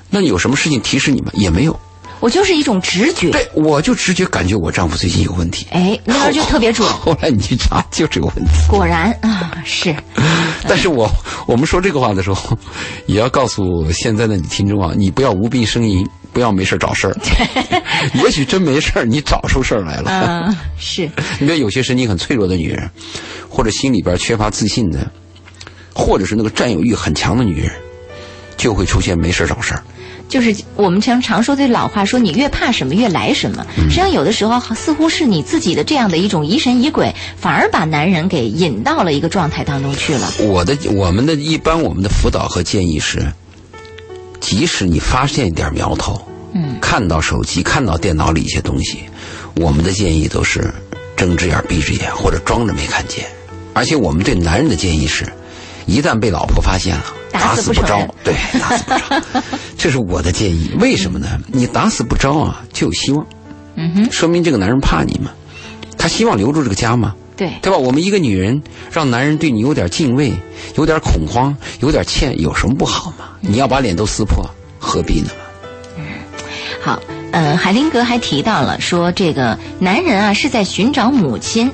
[0.09, 1.31] 那你有什么事情提示你吗？
[1.33, 1.79] 也没有。
[2.19, 3.31] 我就是一种直觉。
[3.31, 5.65] 对，我就直觉感觉我丈夫最近有问题。
[5.71, 6.87] 哎，那边就特别准。
[6.91, 8.51] 后来你去查，就是有问题。
[8.69, 9.93] 果然啊，是。
[10.67, 11.09] 但是我
[11.47, 12.57] 我们说这个话的时候，
[13.07, 17.15] 也要告诉现在的你听众啊，你不要无病呻吟，不要没事找事儿。
[18.23, 20.09] 也许真没事儿，你找出事儿来了。
[20.11, 21.09] 嗯，是。
[21.39, 22.89] 你看，有些身体很脆弱的女人，
[23.47, 25.09] 或者心里边缺乏自信的，
[25.93, 27.71] 或者是那个占有欲很强的女人，
[28.57, 29.83] 就会出现没事儿找事儿。
[30.29, 33.63] 就是我们常常说的老话说，你越怕什么，越来什么。
[33.75, 40.31] 实际上，有的时候似乎是你自己的这样的一种疑神疑鬼，反而把男人给引到了一个状态当中去了。
[40.39, 43.19] 我的我们的一般我们的辅导和建议是，
[44.43, 46.21] 即使你发现一点苗头，
[46.53, 48.99] 嗯，看到手机、看到电脑里一些东西，
[49.55, 50.69] 我们的建议都是
[51.15, 53.25] 睁只眼闭只眼，或者装着没看见。
[53.73, 55.25] 而且我们对男人的建议是，
[55.85, 59.41] 一旦被老婆发现了，打死不招对，打死不招，
[59.79, 60.69] 这是我的建议。
[60.77, 61.39] 为什么呢？
[61.47, 63.25] 你打死不招啊，就有希望，
[63.75, 65.31] 嗯哼，说明这个男人怕你嘛，
[65.97, 67.15] 他希望留住这个家嘛。
[67.35, 67.77] 对，对吧？
[67.77, 70.33] 我们一个女人让男人对你有点敬畏，
[70.75, 73.29] 有点恐慌，有点欠，有什么不好吗？
[73.41, 74.45] 你要把脸都撕破，
[74.79, 75.29] 何必呢？
[75.97, 76.03] 嗯
[76.81, 81.71] 好，呃，海灵格还提到了说，这个男人啊是在寻找母亲。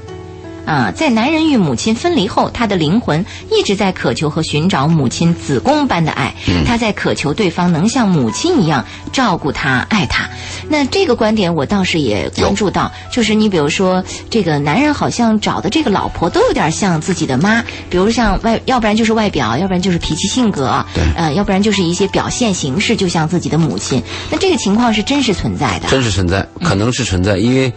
[0.69, 6.35] 啊，在男人与母亲分离后，他的灵魂一直在渴求和寻找母亲子宫般的爱。
[6.63, 10.29] 他在渴求对方能像母亲一样照顾他、爱他。
[10.67, 24.03] 那这个观点我倒是也关注到，就是你比如说，这个男人好像找的这个老婆都有点像自己的妈，比如像外，要不然就是外表，要不然就是脾气性格，对呃，要不然就是一些表现形式，就像自己的母亲。
[24.29, 25.89] 那这个情况是真实存在的。
[25.89, 27.73] 真实存在，可能是存在，因为，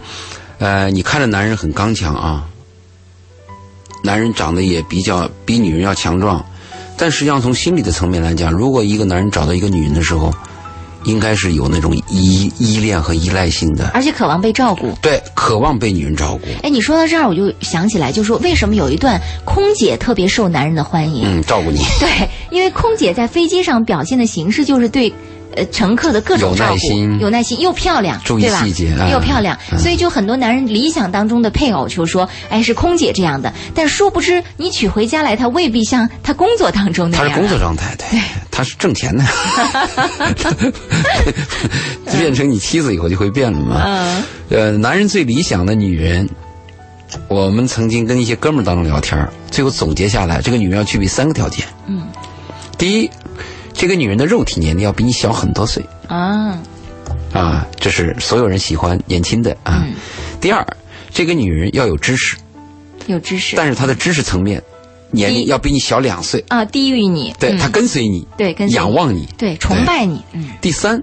[0.59, 2.43] 呃，你看着男人很刚强啊，
[4.03, 6.45] 男人长得也比较比女人要强壮，
[6.97, 10.31] 但实际上从心理的层面来讲，如果一个男人找到一个女人的时候，
[11.05, 14.91] 应该是有那种依依恋和依赖性的，而且渴望被照顾。
[15.01, 16.47] 对，渴望被女人照顾。
[16.61, 21.23] 哎，你说到这儿，我就想起来，就说为什么有一段空姐特别受男人的欢迎？
[21.25, 21.79] 嗯，照顾你。
[21.99, 25.13] 对，因为空姐在飞机上表现的形式就是对。
[25.55, 26.75] 呃，乘客的各种照顾，
[27.19, 33.53] 有耐心，又漂亮，注意细节，又漂亮，所以就很多男人理想当中的配偶就说，哎，是空姐这样的。
[33.73, 37.27] 但殊不知，你娶回家来，她未必像她工作当中那样。
[37.27, 39.23] 她是工作状态，对，她是挣钱的。
[42.17, 43.81] 变成你妻子以后就会变了嘛？
[43.85, 44.23] 嗯。
[44.49, 46.27] 呃，男人最理想的女人，
[47.27, 51.65] 我们曾经跟一些哥们儿当中聊天，最后总结下来，这个女人要具备三个条件。
[51.87, 52.07] 嗯。
[52.77, 53.09] 第一。
[53.73, 55.83] 这个女人的肉体年龄要比你小很多岁。
[56.07, 56.61] 啊，
[57.33, 59.85] 啊，这是所有人喜欢年轻的啊。
[60.39, 60.65] 第二，
[61.11, 62.37] 这个女人要有知识，
[63.07, 64.61] 有知识，但是她的知识层面
[65.11, 66.43] 年龄要比你小两岁。
[66.47, 70.21] 啊，低于你，对她跟随你，对，跟仰望你，对，崇拜你。
[70.33, 70.49] 嗯。
[70.61, 71.01] 第三，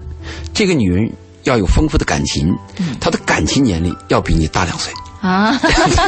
[0.53, 1.11] 这个女人
[1.43, 2.55] 要有丰富的感情，
[2.99, 4.93] 她的感情年龄要比你大两岁。
[5.21, 5.55] 啊，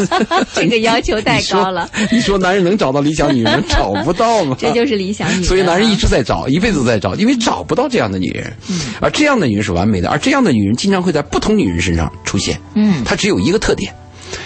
[0.55, 1.87] 这个要求太高了。
[2.11, 4.57] 你说男人能找到理想女人，找不到吗？
[4.59, 5.43] 这就是理想女人。
[5.43, 8.51] 所以男人一直在找，一辈子都在找，因为找不到这样的女人。
[8.67, 8.79] 嗯。
[8.99, 12.59] 而这样的女人是完美的，而这样的女人经常会在不同女人身上出现。
[12.73, 13.03] 嗯。
[13.03, 13.93] 她只有一个特点，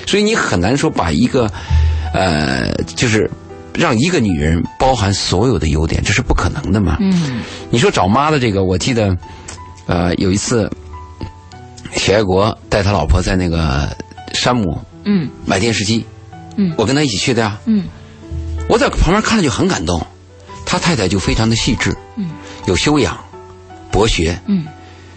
[0.05, 1.49] 所以你很难说把一个，
[2.13, 3.31] 呃，就是
[3.73, 6.97] 让一个女人包含所有的优点，这是不可能的嘛。
[6.99, 7.39] 嗯。
[7.69, 9.15] 你说找妈的这个，我记得，
[9.85, 10.69] 呃，有一次，
[11.93, 13.87] 许爱国带他老婆在那个。
[14.37, 16.05] 山姆，嗯，买电视机，
[16.55, 17.83] 嗯，我跟他一起去的呀，嗯，
[18.69, 20.05] 我在旁边看了就很感动，
[20.65, 22.29] 他太太就非常的细致，嗯，
[22.65, 23.17] 有修养，
[23.91, 24.65] 博学，嗯，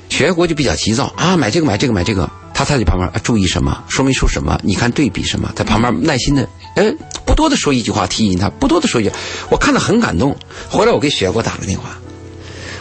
[0.09, 1.13] 学国就比较急躁。
[1.17, 6.93] 啊，买这个买这个买这个，他太太旁边啊注意什么，说明书什么，你看对比什么，在旁边耐心的，哎，
[7.25, 9.13] 不多的说一句话提醒他，不多的说一句，
[9.51, 10.37] 我看了很感动，
[10.69, 11.91] 回来我给雪国打了电话，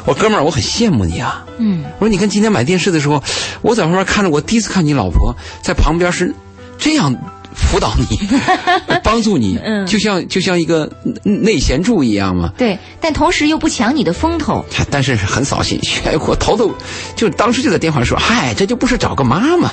[0.10, 1.46] 我哥们儿我很羡慕你啊。
[1.60, 3.22] 嗯，我说你看今天买电视的时候，
[3.62, 6.34] 我在旁边看着，我第一次看你老婆在旁边是
[6.80, 7.16] 这样
[7.54, 8.20] 辅导你，
[9.04, 10.92] 帮助你，嗯，就像就像一个
[11.24, 12.52] 内贤助一样嘛。
[12.58, 14.66] 对，但同时又不抢你的风头。
[14.90, 15.80] 但是很扫兴，
[16.28, 16.74] 我头都
[17.16, 19.72] 就当时就在电话说，嗨，这就不是找个妈妈。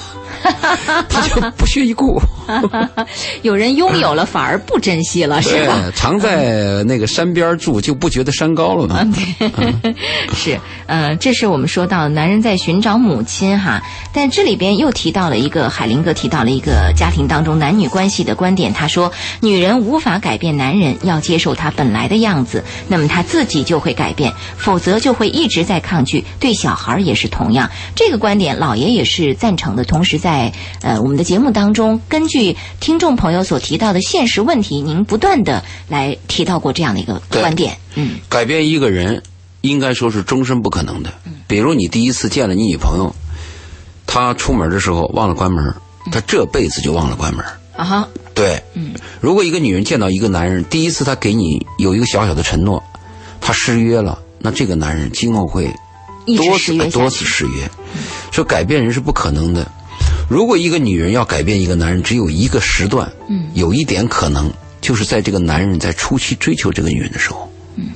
[1.09, 2.21] 他就不屑一顾，
[3.43, 5.91] 有人拥有了反而不珍惜了，是吧？
[5.95, 9.07] 常在那个山边住，就不觉得山高了嘛。
[10.35, 13.83] 是，呃，这是我们说到男人在寻找母亲哈，
[14.13, 26.25] 但这里边又提到了一个海林哥提到了一个家庭当中男女关系的观点，他说女人无法改变男人，要接受他本来的样子，那么他自己就会改变，否则就会一直在抗拒。
[26.39, 30.36] 对小孩也是同样，这个观点老爷也是赞成的，同时在。
[30.37, 37.75] 在呃，我们的节目当中，根据听众朋友所提到的现实问题，您不断的来提到过这样的一个观点。
[37.95, 39.23] 嗯，改变一个人，
[39.63, 41.11] 应该说是终身不可能的。
[41.25, 43.17] 嗯，比如你第一次见了你女朋友，
[44.07, 45.75] 她出门的时候忘了关门，
[46.13, 47.43] 她这辈子就忘了关门。
[47.75, 52.83] 啊哈，对，嗯，如果一个女人见到一个男人，第一次她给你有一个小小的承诺，
[53.41, 55.73] 他失约了，那这个男人今后会
[56.37, 57.67] 多次多次失约。
[58.31, 59.67] 说改变人是不可能的。
[60.29, 67.91] 如果一个女人要改变一个男人，只有一个时段，嗯，有一点可能，就是在这个男人在初期追求这个女人的时候，嗯，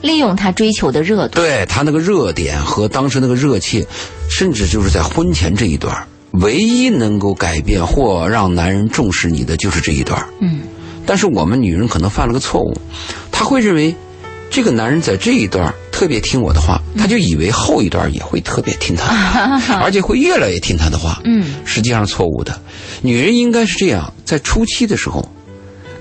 [0.00, 3.86] 利用他追求的热度，对他那个热点和当时那个热切，
[4.30, 5.94] 甚至就是在婚前这一段，
[6.32, 10.60] 唯一能够改变或让男人重视你的就是这一段，嗯，
[11.04, 12.74] 但是我们女人可能犯了个错误，
[13.30, 13.94] 她会认为。
[14.52, 21.20] 这个男人在这一段特别听我的话，他就以为后一段也会特别听他， 而且会越来越听他的话。
[21.24, 22.58] 嗯，实际上是错误的。
[23.02, 25.22] 女人应该是这样，在初期的时候，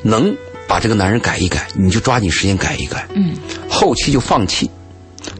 [0.02, 0.34] 能
[0.70, 3.06] 把这个男人改一改，你就抓紧时间改一改。
[3.14, 3.36] 嗯，
[3.70, 4.72] 后期就放弃。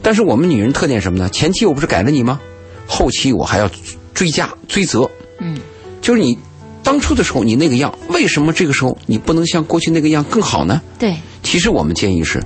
[0.02, 1.30] 但是我们女人特点什么呢？
[1.30, 2.38] 前期我不是改了你吗？
[2.86, 3.72] 后期我还要
[4.14, 5.10] 追加追责。
[5.40, 5.58] 嗯，
[6.02, 6.38] 就是你
[6.84, 10.82] 当初的时候你那个样，为什么这个时候你不能像过去那个样更好呢？
[11.00, 12.44] 对，其实我们建议是。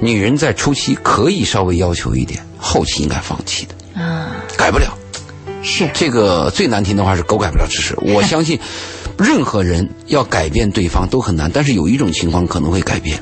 [0.00, 4.96] 女人在初期可以稍微要求一点，后期应该放弃的啊，改不了。
[5.62, 7.94] 是这个最难听的话是狗改不了吃屎。
[8.04, 8.58] 我相信，
[9.16, 13.18] 任何人要改变对方都很难，但是有一种情况可能会改变，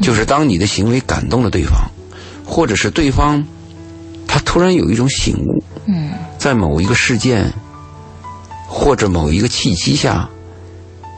[0.00, 1.90] 就是当你的行为感动了对方，
[2.46, 3.44] 或者是对方
[4.26, 7.52] 他突然有一种醒悟，嗯，在某一个事件
[8.66, 10.26] 或者某一个契机下，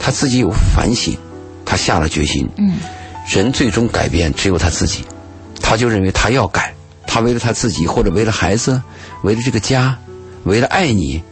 [0.01, 1.17] 他自己有反省，
[1.65, 2.79] 他下了决心，嗯。
[3.27, 5.05] 人最终改变只有他自己，
[5.61, 6.75] 他就认为他要改，
[7.07, 8.81] 他为了他自己或者为了孩子，
[9.23, 9.97] 为了这个家，
[10.45, 11.23] 为了爱你，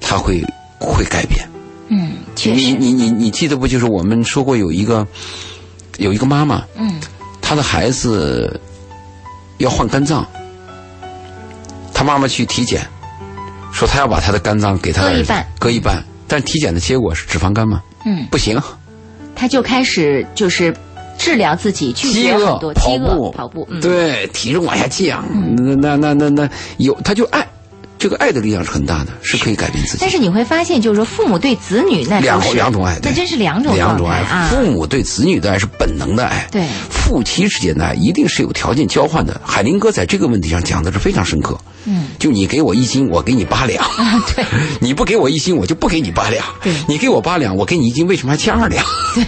[0.00, 0.44] 他会
[0.78, 1.48] 会改变。
[1.88, 2.60] 嗯，确实。
[2.60, 3.66] 你你你你记得不？
[3.66, 5.06] 就是我们说过有一个
[5.98, 7.00] 有一个妈妈，嗯，
[7.40, 8.60] 她的孩子
[9.58, 10.24] 要换肝脏，
[11.92, 12.86] 她妈妈去体检，
[13.72, 17.82] 说她要把她的肝脏给他割一半，割一半，但体检的结果是脂肪肝吗？
[18.04, 18.60] 嗯，不行，
[19.34, 20.72] 她就开始就是
[21.20, 25.22] 治疗自己，拒绝很多跑步，跑步，嗯、对，体重往下降，
[25.56, 27.46] 那那那那那有他就爱。
[27.98, 29.98] 这个爱的力量是很大的，是可以改变自己。
[30.00, 34.48] 但是你会发现，就是说父母对子女那两两种爱，那真是两种两种爱啊。
[34.48, 39.38] 父母对子女的爱是本能的爱，对夫妻之间的爱一定是有条件交换的。
[39.44, 41.58] 海林哥在这个问题上讲的是非常深刻。
[41.84, 43.84] 嗯，就你给我一斤，我给你八两。
[43.84, 44.42] 啊， 对，
[44.80, 46.42] 你不给我一斤，我就不给你八两。
[46.62, 48.82] 对，你给我八两，我给你一斤，为什么还欠二两？
[49.14, 49.22] 对，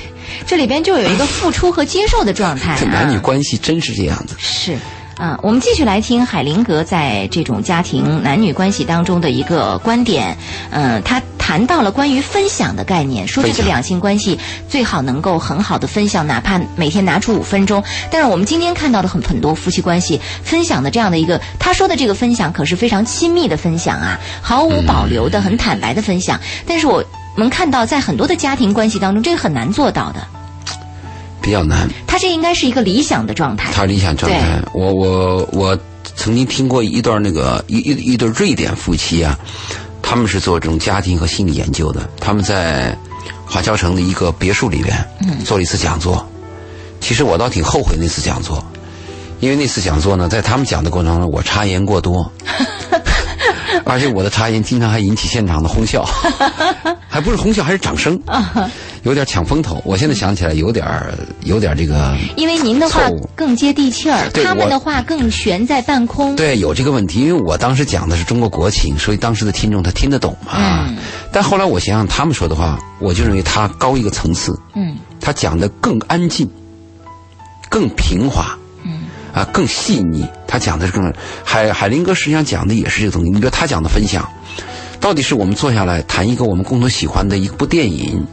[0.47, 2.77] 这里边就有一个付出和接受的状态、啊。
[2.81, 4.35] 这男女关系真是这样子。
[4.39, 4.77] 是。
[5.19, 10.37] 啊，我们继续来听海灵格在这种家庭男女关系当中的一个观点。
[10.71, 14.37] 嗯、呃，他谈到了关于分享的概念，说这个两性关系
[14.69, 17.85] 最好能够很好的分享，哪怕每天拿出五分钟。
[18.11, 26.41] 但是我们今天看到的很很多夫妻关系分享的这样的一个，他说的这个分享可是非常亲密的分享啊，毫无保留的、很坦白的分享。
[26.67, 27.05] 但是我
[27.37, 30.27] 们看到在很多的家庭关系当中，这个很难做到的。
[31.41, 33.73] 比较难，他这应该是一个理想的状态。
[33.73, 35.79] 他理想状态，我我我
[36.15, 39.37] 曾经听过一段那个一一一对瑞典夫妻啊，
[40.01, 42.97] 他们是做这种家庭和心理研究的，他们在
[43.45, 46.25] 华侨城的一个别墅里边，嗯，做了一次讲座。
[47.01, 48.65] 其实我倒挺后悔那次讲座，
[49.41, 52.31] 因为那次讲座呢，在他们讲的过程中，我插言过多，
[53.85, 56.05] 而且我的插言经常还引起现场的哄笑，
[57.09, 58.21] 还不是哄笑，还是掌声。
[59.05, 60.87] 有点抢风头，我现在想起来有点
[61.41, 63.01] 有点这个，因为您的话
[63.35, 66.37] 更接地气儿，他们的话更悬在半空。
[66.37, 70.53] 对，有这个问题，因为我当时讲的是中国国情，所以当时的听众他听得懂嘛。
[70.57, 70.97] 嗯。
[71.33, 74.57] 但后来我想想他们说的话，我就认为他高一个层次。
[74.77, 74.97] 嗯。
[75.21, 76.49] 他讲的更安静，
[77.69, 78.57] 更平滑。
[79.35, 79.43] 嗯。
[79.43, 80.27] 啊，更细腻。
[80.47, 81.13] 他讲的是更
[81.45, 83.31] 海海林哥实际上讲的也是这个东西。
[83.31, 84.29] 你比如他讲的分享，
[85.01, 88.27] 到底是我们坐下来谈一个我们共同喜欢的一部电影。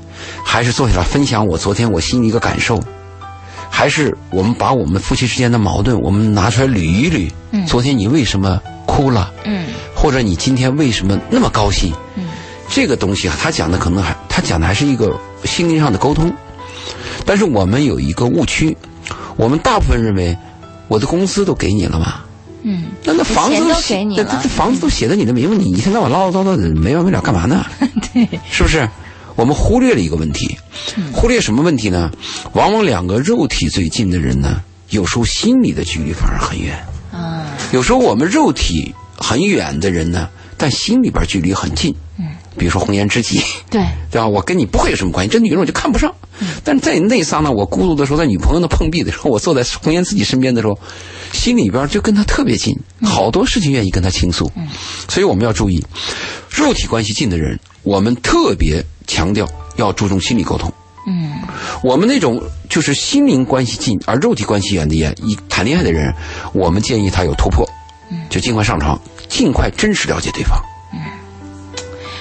[0.43, 2.83] 还是坐下来分享我昨天我心里一个感受，
[3.69, 7.31] 还是我们把我们夫妻之间的矛盾，我们拿出来捋一捋。
[7.51, 9.31] 嗯，昨天你为什么哭了？
[9.45, 11.93] 嗯，或者你今天为什么那么高兴？
[12.15, 12.25] 嗯，
[12.67, 16.33] 这个东西啊，他讲的可能还他讲的还是一个心灵上的沟通，
[17.25, 18.75] 但是我们有一个误区，
[19.37, 20.37] 我们大部分认为
[20.89, 22.19] 我的工资都给你了嘛。
[22.63, 27.65] 嗯，那那房子都给你了，这房子都写在你的名字，你一天到晚唠唠叨叨的没完没了干嘛呢？
[28.13, 28.85] 对，是不是？
[29.37, 30.57] 我们忽略了一个问题，
[31.13, 32.11] 忽略什么问题呢？
[32.51, 36.77] 往往两个肉体最近的人呢，有时候心里的距离反而很远。
[37.13, 41.95] 啊，有时候我们肉体很远的人呢，但心里边距离很近。
[42.17, 42.25] 嗯，
[42.57, 44.27] 比如说红颜知己，对 对吧？
[44.27, 46.13] 我跟你不会有什么关系，这女人我就看不上。
[46.63, 50.79] 但是在那刹那，我孤独的时候，在女朋友的碰壁的时候，我坐在红颜知己身边的时候，
[51.33, 54.49] 心里边就跟她特别近，好多事情愿意跟她倾诉。
[54.55, 54.67] 嗯，
[55.09, 55.85] 所以我们要注意，
[56.49, 60.71] 肉体关系近的人，我们特别强调要注重心理沟通。
[61.07, 61.41] 嗯，
[61.83, 66.13] 我们那种就是心灵关系近而肉体关系远的人，一谈恋爱的人，
[66.53, 67.67] 我们建议他有突破，
[68.29, 70.57] 就尽快上床，尽快真实了解对方。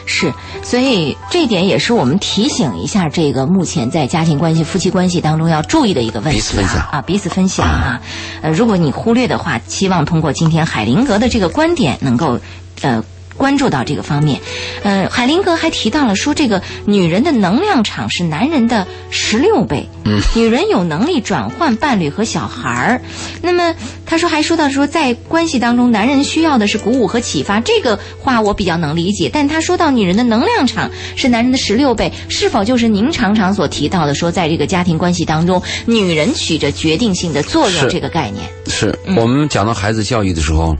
[0.08, 8.00] 是，所以这一点也是我们提醒一下这个目前在家庭关系、夫妻关系当中要注意的一个问题、啊、彼此分享啊，彼此分享啊。
[8.40, 12.40] 呃，如果你忽略的话，希望通过今天海灵格的这个观点，能够
[12.80, 13.04] 呃。
[13.38, 14.38] 关注到这个方面，
[14.82, 23.00] 呃，海灵格还提到了说，这个女人的能量场是男人的十六倍，嗯，女人有能力转换伴侣和小孩儿。
[23.40, 23.72] 那么
[24.04, 29.30] 他说还说到说，在关系当中，男人需要的是鼓舞和启发，这个话我比较能理解。
[29.32, 38.44] 但他说到女人的能量场是男人的十六倍，是否就是您常常所提到的说，在这个家庭关系当中，女人起着决定性的作用这个概念？
[38.66, 40.76] 是我们讲到孩子教育的时候，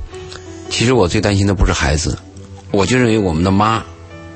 [0.68, 2.18] 其实我最担心的不是孩子。
[2.70, 3.82] 我就认为我们的妈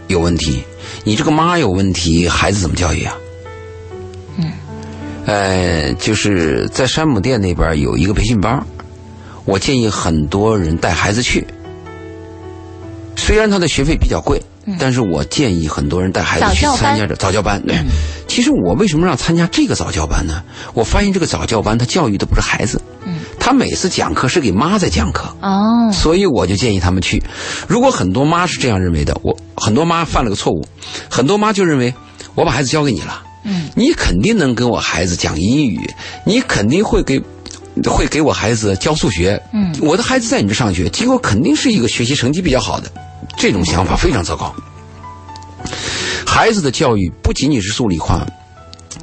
[0.09, 0.63] 有问题，
[1.05, 3.15] 你这个妈有问题，孩子怎么教育啊？
[4.39, 4.53] 嗯，
[5.27, 8.65] 呃，就是在山姆店那边有一个培训班，
[9.45, 11.47] 我建议很多人带孩子去。
[13.17, 17.63] 虽然他的学费比较贵，嗯、但是我建议很多人带孩子去参加这早教班。
[17.67, 17.87] 对，嗯、
[18.27, 20.43] 其实我为什么让参加这个早教班呢？
[20.75, 22.81] 我发现这个早教班他教育的不是孩子。
[23.43, 27.23] 嗯，他每次讲课是给妈在讲课哦，所以我就建议他们去。
[27.67, 30.65] 如果很多妈是这样认为的，我很多妈犯了个错误，
[31.11, 31.93] 很多妈就认为
[32.37, 35.81] 我把孩子交给你了，嗯，你肯定能跟我孩子讲英语，
[36.25, 37.21] 你肯定会给
[37.85, 42.91] 会给我孩子教数学，嗯，我的孩子在你这上学，结果肯定是一个学习成绩比较好的，
[43.37, 44.55] 这种想法非常糟糕。
[46.25, 48.25] 孩子的教育不仅仅是数理化，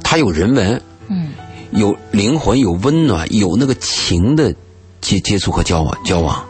[0.02, 1.28] 他有人文，嗯。
[1.72, 4.54] 有灵魂、有温暖、有那个情的
[5.00, 6.44] 接接触和交往交往。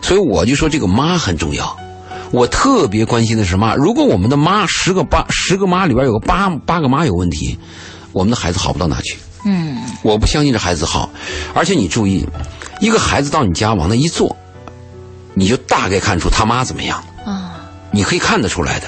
[0.00, 1.76] 所以我就说这个妈很重要。
[2.30, 3.74] 我特别关心的是妈。
[3.74, 7.58] 如果我们的妈十个八十个妈里边有个八八个妈有问题，
[8.12, 9.18] 我们的孩子好不到哪去。
[9.44, 11.10] 嗯，我不相信这孩子好。
[11.52, 12.26] 而且你注意，
[12.80, 14.34] 一个孩子到你家往那一坐，
[15.34, 17.04] 你就大概看出他妈怎么样。
[17.26, 17.60] 啊，
[17.90, 18.86] 你可以看得出来的。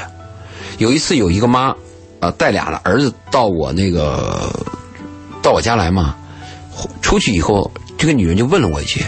[0.79, 1.75] 有一次有一个妈，
[2.21, 4.51] 呃，带俩了儿子到我那个
[5.45, 6.17] 到我家来嘛，
[7.03, 9.05] 出去以后，这个女人就问了我一句，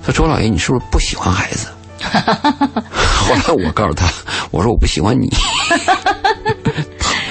[0.00, 1.66] 她说：“周老爷，你是不是不喜欢孩子？”
[2.82, 4.08] 后来我告诉她，
[4.52, 5.28] 我说我不喜欢你。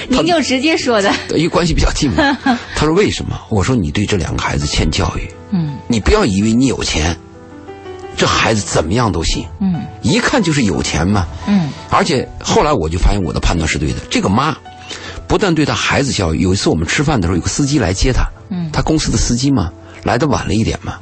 [0.08, 2.38] 您就直接说的，因为关系比较近嘛。
[2.76, 3.40] 她说为什么？
[3.48, 5.26] 我说你对这两个孩子欠教育。
[5.50, 7.16] 嗯，你不要以为你有钱，
[8.16, 9.46] 这孩子怎么样都行。
[9.60, 11.26] 嗯，一看就是有钱嘛。
[11.46, 14.00] 嗯，而且后来我就发现我的判断是对的。
[14.10, 14.54] 这个妈
[15.26, 18.22] 不但对她孩子教育，有一次我们吃饭的时候，有个司机来接他。
[18.52, 19.72] 嗯，他公司的司机嘛，
[20.04, 20.98] 来的晚了一点嘛。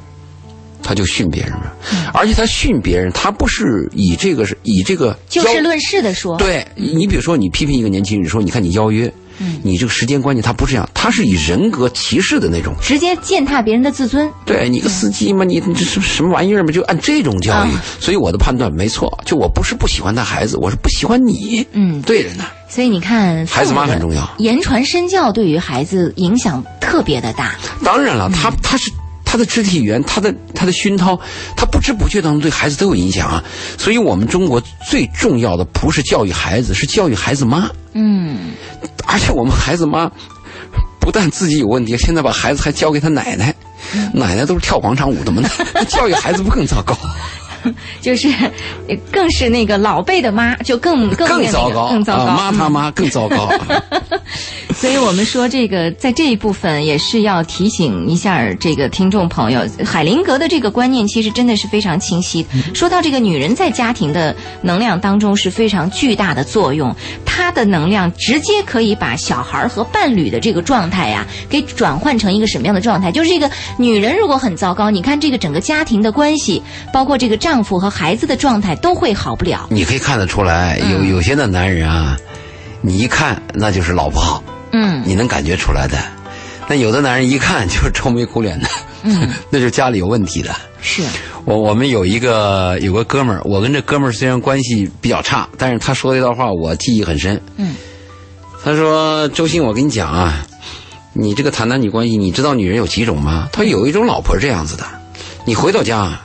[0.83, 1.71] 他就训别人嘛，
[2.11, 6.35] 而且他训别人，他不是以这个是以这个就事论事的说。
[6.37, 14.31] 对你比如说，你批评一个年轻人，说你看你邀约，嗯，你这个时间观念，他不是这样，他是以人格歧视的那种，直接践踏别人的自尊。
[14.45, 16.71] 对你个司机嘛，你你这是什么玩意儿嘛？
[16.71, 17.69] 就按这种教育，
[17.99, 21.65] 所以我的判断没错，就我不是不喜欢他孩子，我是不喜欢你。
[21.71, 22.45] 嗯，对着呢。
[22.69, 27.55] 所以你看，孩子妈很重要，言传身教对于孩子影响特别的大。
[27.83, 28.91] 当然了，他他是。
[29.31, 31.17] 他的肢体语言，他的他的熏陶，
[31.55, 33.41] 他不知不觉当中对孩子都有影响啊。
[33.77, 37.69] 所以，我们中国最重要的不是教育孩子，是教育孩子妈。
[37.93, 38.51] 嗯，
[39.05, 40.11] 而且我们孩子妈
[40.99, 43.55] 不但自己有问题，现在把孩子还交给他奶奶，
[44.13, 45.41] 奶奶都是跳广场舞的嘛，
[45.73, 46.93] 那 教育孩子不更糟糕？
[48.01, 48.27] 就是
[49.11, 53.51] 更是那个老辈的妈，就更更更糟糕，更糟糕，妈他妈更糟糕。
[54.73, 62.45] 所以我们说，这个在这一部分也是要提醒一下这个听众朋友，海灵格的这个观念其实真的是非常清晰。
[62.73, 66.95] 说到这个女人在家庭的能量当中是非常巨大的作用，
[67.41, 73.11] 她的能量直接可以把小孩和伴侣的这个状态呀，给转换成一个什么样的状态？
[73.11, 76.61] 就是这个女人如果很糟糕，你看这个整个家庭的关系，
[76.93, 79.65] 包括这个丈夫和孩子的状态都会好不了。
[79.71, 82.15] 你可以看得出来，有有些的男人啊，
[82.81, 84.43] 你一看那就是老婆好。
[84.71, 85.97] 嗯，你能感觉出来的，
[86.69, 88.69] 那有的男人一看就是愁眉苦脸的，
[89.03, 90.55] 嗯， 那就家里有问题的。
[90.81, 91.03] 是
[91.45, 97.39] 我我们有一个有个哥们儿，我跟这哥们儿虽然关系比较差，但是他说的一段话我记忆很深。
[97.57, 97.75] 嗯，
[98.63, 100.45] 他说：“周鑫，我跟你讲啊，
[101.13, 103.49] 你这个谈男女关系，你知道女人有几种吗？
[103.51, 104.85] 他有一种老婆是这样子的，
[105.45, 106.19] 你回到家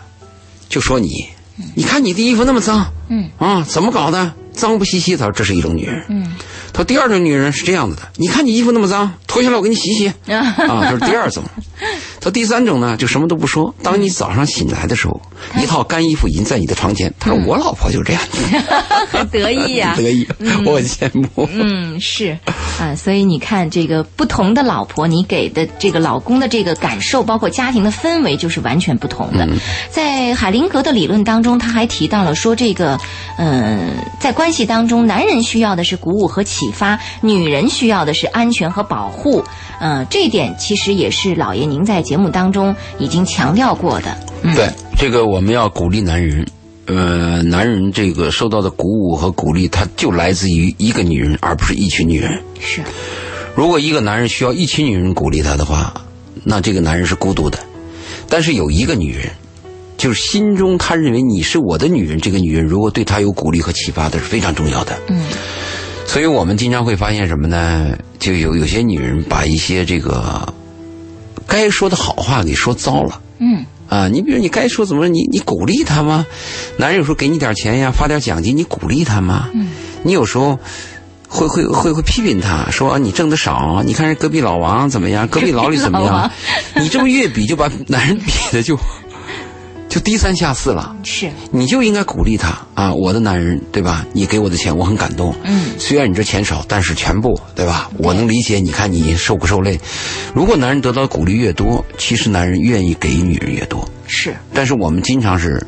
[0.68, 1.26] 就说你，
[1.74, 4.32] 你看你的衣服那么脏，嗯啊，怎么搞的？
[4.52, 5.18] 脏不兮兮。
[5.18, 6.02] 他说这是一种女人。
[6.08, 6.34] 嗯。”
[6.72, 10.08] 他第二种女人是这样子的，你看你衣服那么脏，脱下来我给你洗洗。
[10.30, 11.42] 啊，这是第二种。
[12.20, 13.74] 他第三种呢，就什么都不说。
[13.82, 15.20] 当你早上醒来的时候，
[15.60, 17.12] 一套干衣服已经在你的床前。
[17.20, 18.38] 他说：“我老婆就这样子，
[19.10, 20.26] 很 得意呀，得意，
[20.64, 22.36] 我很羡慕。”嗯，是
[22.80, 29.46] 啊，所以你看，这个不同的老婆，你给的这个老公的这个感受，包括家庭的氛围，就是完全不同的。
[29.90, 32.98] 在海灵格的理论当中，他还提到了说，这个
[33.38, 39.44] 嗯，在关系当中，男人需要的是鼓舞和启发，女人需要的是安全和保护。
[39.78, 44.16] 嗯，这一点其实也是老爷您在节目当中已经强调过的。
[44.54, 46.46] 对，这个我们要鼓励男人。
[46.86, 52.40] 呃，男人这个受到的鼓舞和鼓励，他就来自于一个女人，而不是一群女人。
[52.60, 52.80] 是。
[53.56, 55.92] 如果一个男人需要一群女人鼓励他的话，
[56.44, 57.58] 那这个男人是孤独的。
[58.28, 59.30] 但是有一个女人，
[59.96, 64.96] 就是心中他认为你是我的女人，这个女人如果对他有鼓励和启发的，是非常重要的。
[65.08, 65.24] 嗯。
[66.06, 67.98] 所以我们经常会发现什么呢？
[68.20, 70.54] 就有有些女人把一些这个
[71.46, 73.20] 该说的好话给说糟了。
[73.38, 73.64] 嗯。
[73.88, 76.26] 啊，你比如你该说怎么你你鼓励他吗？
[76.76, 79.48] 男人有时候给你点钱呀，发点奖金，你鼓励他吗？
[79.54, 79.68] 嗯。
[80.02, 80.58] 你有时候
[81.28, 85.26] 会会会会批评他说你挣的少，你看人隔壁老王怎么样？
[85.28, 86.30] 隔壁老李怎么样？
[86.82, 88.76] 你这么越比就把男人比的就。
[89.96, 92.92] 就低三下四了，是，你就应该鼓励他啊！
[92.92, 94.04] 我的男人，对吧？
[94.12, 95.34] 你给我的钱，我很感动。
[95.42, 97.90] 嗯，虽然你这钱少，但是全部，对吧？
[97.96, 98.58] 我能理解。
[98.58, 99.80] 你看你受不受累？
[100.34, 103.88] 如果男人得到鼓励越多，其实男人愿意给女人越多。
[104.06, 105.66] 是，但是我们经常是，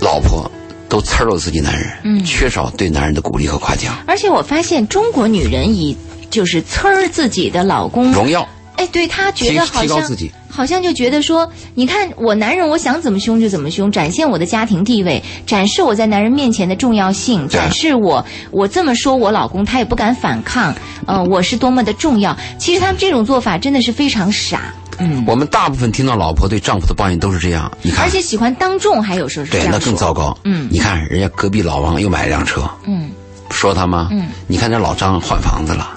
[0.00, 0.50] 老婆
[0.86, 3.96] 都呲了自己男人，嗯，缺少对男人的鼓励和夸奖。
[4.06, 5.96] 而且我发现中国女人以
[6.28, 8.46] 就是呲儿自己的老公荣耀。
[8.78, 10.00] 哎，对他觉得好像
[10.48, 20.74] 好像就觉得说，你看我男人，我想怎么凶就怎么凶，展现我的家庭地位，展示我在男人面前的重要性，展示我我这么说我老公他也不敢反抗，
[21.06, 22.36] 呃，我是多么的重要。
[22.56, 24.72] 其实他们这种做法真的是非常傻。
[25.00, 30.36] 嗯，我们大部分听到老婆对丈夫的抱怨都是这样，你看，而且喜欢当众，还有时候是这对，样那更糟糕。
[30.44, 30.68] 嗯。
[30.70, 33.10] 你看人家隔壁老王又买了辆车，嗯。
[33.50, 34.08] 说他吗？
[34.10, 35.88] 嗯，你看这老张换房子了，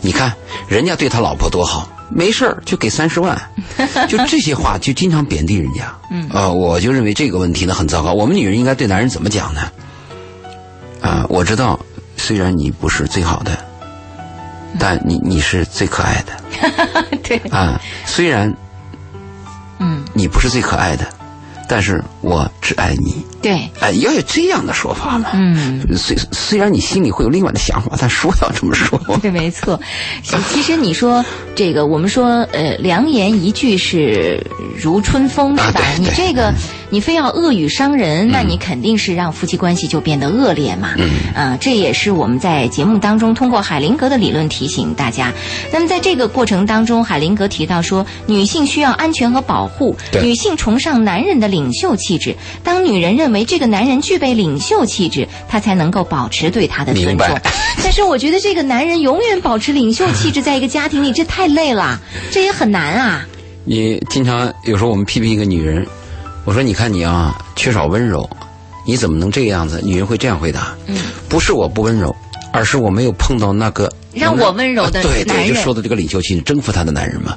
[0.00, 0.32] 你看
[0.68, 3.40] 人家对他老婆多好，没事儿就给三十万，
[4.08, 5.92] 就这些话就经常贬低人家。
[6.10, 8.12] 嗯，呃，我就认为这个问题呢很糟糕。
[8.12, 9.62] 我们女人应该对男人怎么讲呢？
[11.02, 11.78] 啊、我知道，
[12.16, 13.52] 虽然你不是最好的，
[14.78, 18.52] 但你你是最可爱的 对，啊、虽然
[19.78, 21.06] 嗯你不是最可爱的，
[21.68, 23.14] 但是我只爱你。
[23.42, 25.30] 对，哎，要有这样的说法嘛。
[25.34, 25.86] 嗯。
[25.96, 29.00] 虽虽然你心里会有另外的想法，但说要这么说。
[29.22, 29.78] 对，没错。
[30.22, 34.44] 其其实你说这个，我们说呃，良言一句是
[34.76, 35.80] 如春风，是吧？
[35.98, 36.52] 你这个
[36.90, 40.90] 你非要恶语伤人，那你肯定是让夫妻关系就变得恶劣嘛。
[40.96, 45.32] 嗯，啊，这也是我们在节目当中通过海灵格的理论提醒大家。
[45.72, 52.34] 那么在这个过程当中，海灵格提到说，女性需要安全和保护，女性崇尚男人的领袖气质。
[52.62, 57.26] 当女人认为这个男人具备领袖气质，她才能够保持对他的尊重。
[57.82, 63.26] 但是我觉得这个男人永远保持领袖气质，在一个家庭里，这太累了，这也很难啊。
[63.64, 65.84] 你经常有时候我们批评一个女人，
[66.46, 68.30] 我说你看你啊，缺少温柔，
[68.86, 69.82] 你怎么能这个样子？
[69.84, 70.96] 女人会这样回答：嗯，
[71.28, 72.14] 不是我不温柔，
[72.52, 77.36] 而是我没有碰到那个让我温柔的啊对对，就说的这个领袖气质，征服她的男人嘛。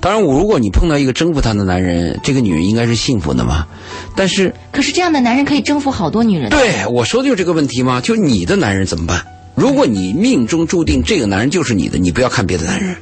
[0.00, 3.66] 当然，我如果你碰到一个征服她的男人，这个女人应该是幸福的嘛。
[4.14, 6.48] 但是，可是这样的男人可以征服好多女人。
[6.50, 9.20] 对我说的就是这个问题嘛，就你的男人怎么办？
[9.56, 12.94] 如果你命中注定这个男人就是你的，你不要看别的男人，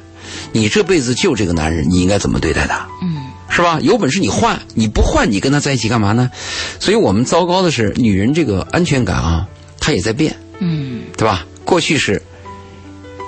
[0.51, 2.87] 你这辈子就这个男人，你应该怎么对待他？
[3.03, 3.12] 嗯，
[3.55, 3.77] 是吧？
[3.81, 6.31] 有本事你换，你不换，你跟他在一起干嘛呢？
[6.79, 9.47] 所以我们糟糕的是，女人这个安全感啊，
[9.79, 11.45] 她也在变，嗯，对吧？
[11.63, 12.19] 过去是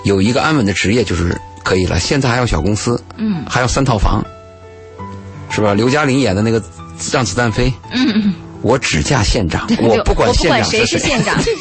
[0.03, 4.25] 有一个安稳的职业就是可以了，现在还要小公司，嗯，还要三套房，
[5.51, 5.75] 是吧？
[5.75, 6.59] 刘嘉玲演的那个
[7.11, 11.11] 《让子弹飞》，嗯嗯，我只嫁县长，我不管县长是，谁。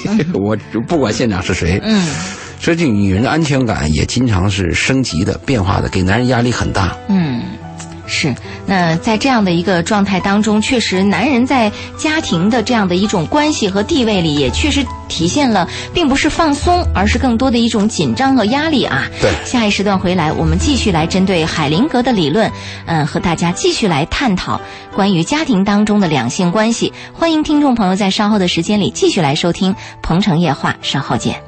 [0.32, 0.56] 我
[0.88, 2.02] 不管县长是谁，嗯
[2.60, 6.96] 所以这女人的安全感也经常是升级的、变化的，给男人压力很大。
[7.10, 7.42] 嗯。
[8.07, 8.34] 是，
[8.66, 19.07] 那在这样的一个状态当中，确实男人在家庭的这样的一种关系和地位里，也确实体现了，并不是放松，而是更多的一种紧张和压力啊。
[19.20, 22.50] 对下一时段回来，我们继续来针对海灵格的理论，
[22.86, 24.61] 嗯，和大家继续来探讨
[24.94, 26.92] 关于家庭当中的两性关系。
[27.14, 31.42] 欢迎听众朋友在稍后的时间里继续来收听《鹏城夜话》，稍后见。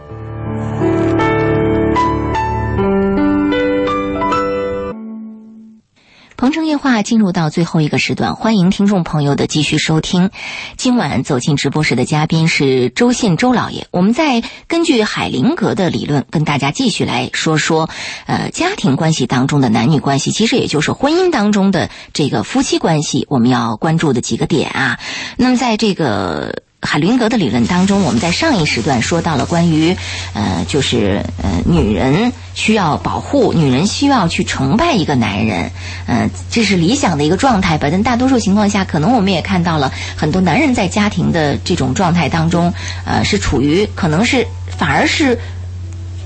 [6.36, 10.30] 鹏城夜话进入到最后一个时段，欢迎听众朋友的继续收听。
[10.76, 17.88] 今晚走进直播室的嘉宾是周信周老爷，我们在根据海灵格的理论，跟大家继续来说说，
[18.26, 24.98] 呃，家庭关系当中的男女关系，其实也就是婚姻当中的这个夫妻关系，我们要关注的几个点啊。
[25.38, 26.65] 那么在这个。
[26.82, 29.96] 海灵格的理论当中，我们在上一时段说到了关于，
[30.34, 35.70] 呃，就是呃，女人需要保护，女人需要去崇拜一个男人，
[36.06, 37.88] 呃，这是理想的一个状态吧。
[37.90, 42.72] 但大多数情况下，可能我们也看到了很多男人在家庭的这种状态当中，
[43.04, 44.46] 呃，是处于可能是
[44.76, 45.38] 反而是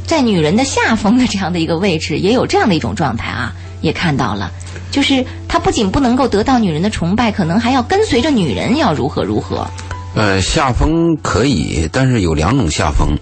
[0.05, 4.51] 在女人的下风的这样的一个位置，也有这样的一种状态啊，也看到了。
[4.91, 9.67] 就是他不仅不能够得到女人的崇拜，可能还要跟随着女人要如何如何。
[10.15, 13.17] 呃，下风可以，但是有两种下风，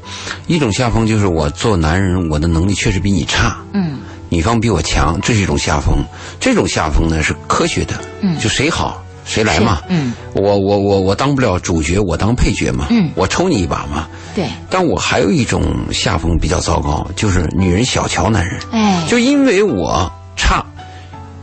[0.47, 3.99] 一种下风就是我做男人，我的能力确实比你差，嗯。
[4.31, 6.05] 女方比我强，这是一种下风。
[6.39, 8.39] 这种下风呢是科学的，嗯。
[8.39, 9.81] 就谁好谁来嘛。
[9.89, 12.87] 嗯，我我我我当不了主角，我当配角嘛。
[12.91, 13.11] 嗯。
[13.15, 14.07] 我抽你一把嘛。
[14.35, 15.63] 对，但我还有一种
[15.93, 20.65] 下风比较糟糕，就是女人小瞧男人，哎，就因为我差，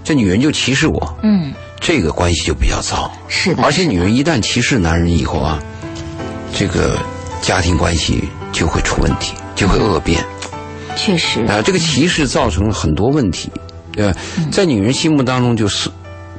[0.03, 1.51] 这女人就歧视我，嗯，
[1.85, 3.11] 这个关系就比较糟。
[3.27, 5.61] 是的，而且女人一旦歧视男人以后啊，
[6.51, 6.97] 这个
[7.43, 10.25] 家庭关系就会出问题，就会恶变。
[10.97, 13.51] 确实，啊、这个歧视造成了很多问题，
[13.97, 14.49] 呃，嗯。
[14.49, 15.87] 在女人心目当中，就是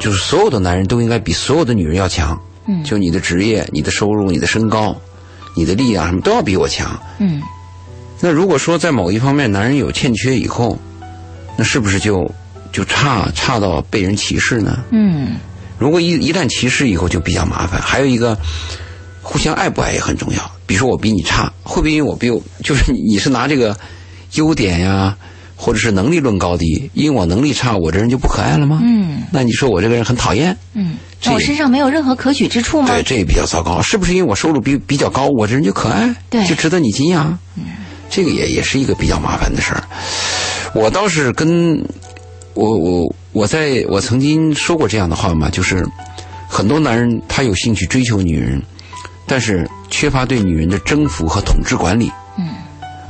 [0.00, 2.36] 就是所有的男人都应该比所有的女人要强，
[2.66, 2.82] 嗯。
[2.82, 4.96] 就你的职业、你的收入、你的身高、
[5.54, 7.00] 你的力量什么都要比我强。
[7.20, 7.40] 嗯。
[8.18, 10.76] 那如果说在某一方面男人有欠缺以后，
[11.56, 12.28] 那是不是就
[12.76, 14.84] 就差差到被人歧视呢？
[14.90, 15.36] 嗯
[15.78, 17.80] 如果一一旦歧视以后就比较麻烦。
[17.80, 18.36] 还有一个，
[19.22, 20.50] 互相爱不爱也很重要。
[20.66, 23.74] 比如说我比你差，会不会因为我比我就是你你是拿这个
[24.34, 25.16] 优点呀，
[25.54, 28.80] 或者是能力论高低，因为我能力差，我这人就不可爱了吗？
[28.84, 30.54] 嗯那你说我这个人很讨厌？
[30.74, 32.88] 嗯，那我身上没有任何可取之处吗？
[32.88, 33.80] 对，这也比较糟糕。
[33.80, 37.38] 是不是因为我收入比比较高，我这人就可爱，对就值得你敬仰？
[37.56, 37.64] 嗯，
[38.10, 39.82] 这个也也是一个比较麻烦的事儿。
[40.74, 41.82] 我倒是跟
[42.56, 45.86] 我我我在我曾经说过这样的话嘛，就是
[46.48, 48.60] 很多男人他有兴趣追求女人，
[49.26, 52.10] 但是缺乏对女人的征服和统治管理。
[52.38, 52.48] 嗯。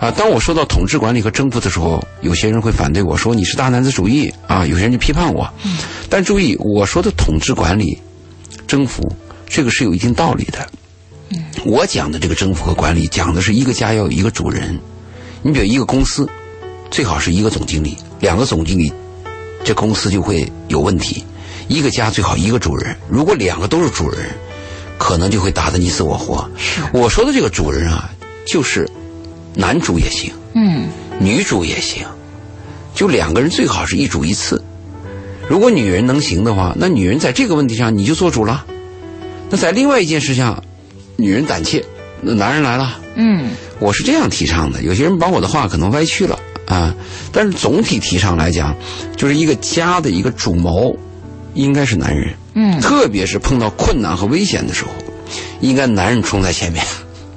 [0.00, 5.48] 啊，当我说到统治管理和征服的时候，有些人会反对我说你是大男子主义啊，有些人就批判我。
[5.64, 5.78] 嗯。
[6.10, 7.96] 但注意，我说的统治管理、
[8.66, 9.00] 征服，
[9.48, 10.68] 这个是有一定道理的。
[11.30, 11.44] 嗯。
[11.64, 14.76] 我讲的这个征服和管理，讲的是一个家要有一个主人。
[15.42, 16.28] 你比如一个公司，
[16.90, 18.92] 最好是一个总经理，两个总经理，
[19.66, 21.24] 这公司就会有问题。
[21.66, 24.20] 一个家最好一个主人，如果两个都是主人，
[24.96, 26.48] 可能就会打得你死我活。
[26.56, 28.08] 是我说的这个主人啊，
[28.46, 28.88] 就是
[29.54, 30.86] 男主也行，嗯
[31.18, 32.04] 女主也行，
[32.94, 34.62] 就两个人最好是一主一次。
[35.48, 38.64] 如果女人能行的话，那女人在这个问题上你就做主了。
[39.50, 40.62] 那在另外一件事上，
[41.16, 41.84] 女人胆怯，
[42.20, 43.00] 那男人来了。
[43.16, 43.50] 嗯
[43.80, 46.94] 我是这样提倡的，有些人把我的话可能歪曲了啊，
[47.32, 48.76] 但是总体提倡来讲，
[49.16, 50.96] 就是一个家的一个主谋
[51.54, 54.90] 应该是男人，嗯，特别是碰到困难和危险的时候，
[55.60, 56.84] 应该男人冲在前面，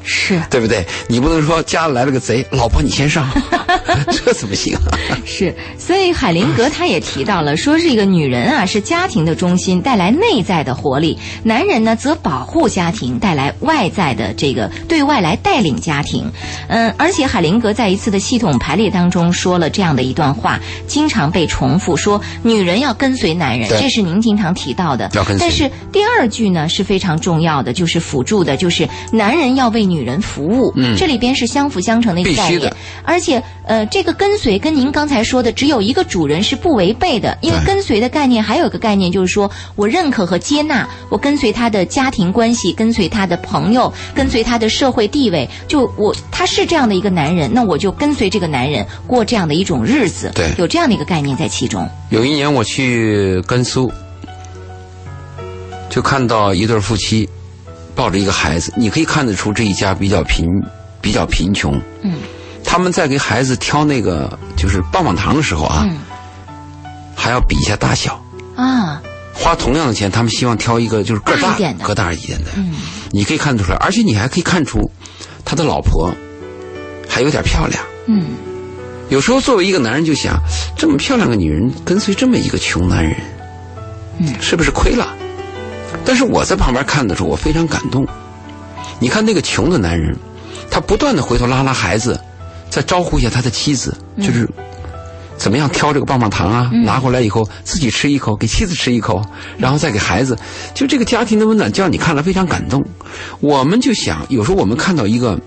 [0.03, 0.39] 是。
[0.49, 0.85] 对不对？
[1.07, 3.29] 你不能说家里来了个贼，老婆你先上，
[4.25, 4.97] 这怎么行啊？
[5.25, 16.29] 是，所以海灵格他也提到了，说这个女人啊是家庭的中心，带来内在的活力；男人呢则保护家庭，带来外在的这个对外来带领家庭。
[16.67, 25.09] 嗯，而且海灵格在一次的系统排列当中说了这样的一段话，经常被重复，说女人要跟随男人，这是您经常提到的。
[25.13, 30.71] 要跟随但是第二句呢是非常重要的，就是辅助的，就是男人要为女人服务。
[30.75, 32.73] 嗯这里边是相辅相成的一个概念。
[33.03, 51.87] 而且，呃，这个跟随跟您刚才说的只有一个主人是不违背的，因为跟随的概念还有一个概念，就是说我认可和接纳，我跟随他的家庭关系，跟随他的朋友，跟随他的社会地位，就我他是这样的一个男人，那我就跟随这个男人过这样的一种日子，对有这样的一个概念在其中。
[52.09, 53.91] 有一年我去甘肃，
[55.89, 57.27] 就看到一对夫妻
[57.95, 60.45] 抱着一个孩子，你可以看得出这一家比较贫，
[61.01, 61.79] 比较贫穷。
[62.03, 62.13] 嗯
[62.79, 65.97] 他们在给孩子挑那个就是棒棒糖的时候啊，嗯
[67.13, 68.23] 还要比一下大小，
[68.55, 69.01] 啊，
[69.33, 72.51] 花同样的钱，他们希望挑一个就是个大大一点的个大一点的。
[72.55, 72.75] 嗯
[73.11, 74.79] 你可以看得出来，而且你还可以看出
[75.43, 76.09] 他的老婆
[77.05, 77.83] 还有点漂亮。
[78.07, 78.27] 嗯
[79.09, 80.39] 有时候作为一个男人就想，
[80.77, 83.13] 这么漂亮的女人跟随这么一个穷男人，
[84.19, 85.05] 嗯是不是亏了？
[86.05, 88.07] 但是我在旁边看的时候，我非常感动。
[89.01, 90.15] 你看那个穷的男人，
[90.71, 92.17] 他不断的回头拉拉孩子，
[92.69, 94.47] 再招呼一下他的妻子，就是
[95.37, 99.21] 怎么样挑这个棒棒糖啊，拿回来以后自己吃一口，给妻子吃一口，
[99.57, 100.37] 然后再给孩子，
[100.73, 102.83] 就这个家庭的温暖，就让你看了非常感动。
[103.39, 105.39] 我们就想，有时候我们看到一个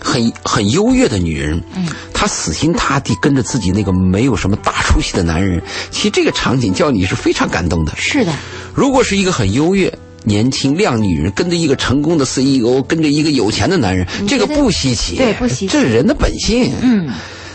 [0.00, 7.92] 很很优越的女人，嗯，她死心塌地跟着自己那个没有什么大出息的男人，其实这个场景叫你是非常感动的。
[7.96, 8.32] 是的，
[8.74, 9.92] 如果是一个很优越、
[10.24, 16.72] 年轻靓女人跟着一个成功的 CEO，跟着一个有钱的男人，这个不稀奇，对不稀奇这是人的本性。
[16.82, 17.08] 嗯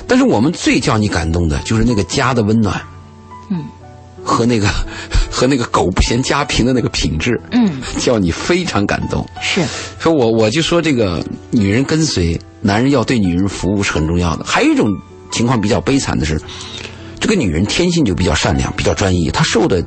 [0.08, 2.82] 但是我们最叫你感动的就是那个家的温暖
[3.52, 3.64] 嗯
[4.24, 4.68] 和那个
[5.30, 9.24] 和那个狗不嫌家贫的那个品质，嗯，叫你非常感动。
[9.40, 9.62] 是
[10.00, 14.44] 说我我就说这个女人跟随，男人要对女人服务是很重要的。
[14.44, 14.90] 还有一种
[15.32, 16.42] 情况比较悲惨的是，
[17.20, 19.84] 这个女人天性就比较善良，比较专一，她受的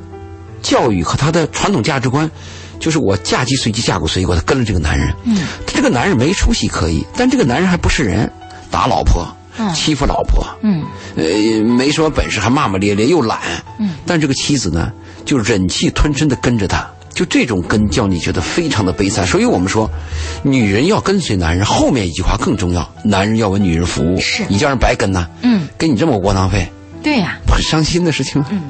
[0.61, 2.31] 教育和她的传统价值观，
[2.83, 5.07] 就是我嫁鸡随鸡，嫁狗随狗，他跟了这个男人。
[5.23, 8.29] 嗯，这个男人没出息可以，但这个男人还不是人，
[8.69, 9.25] 打老婆，
[9.57, 10.83] 嗯欺负老婆，嗯
[11.15, 11.23] 呃，
[11.63, 13.39] 没什么本事，还骂骂咧咧，又懒。
[13.79, 14.91] 嗯，但这个妻子呢，
[15.23, 19.25] 就忍气吞声的跟着他，就这种跟叫你觉得非常的悲惨。
[19.25, 19.89] 所以我们说，
[20.43, 24.19] 女人要跟随男人，后面一句话更重要：男人要为女人服务。
[24.19, 26.67] 是你叫人白跟呐，嗯，给你这么窝囊废，
[27.01, 28.43] 对呀、不很伤心的事情？
[28.49, 28.61] 嗯，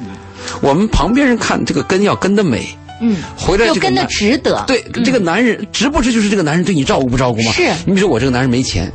[0.60, 2.68] 我们旁边人看这个跟要跟的美，
[3.04, 7.52] 嗯，回来就跟的这个男值得，对，这个男人值不值就是这个男人对你照顾不照顾吗？
[7.52, 8.90] 是你比如说我这个男人没钱，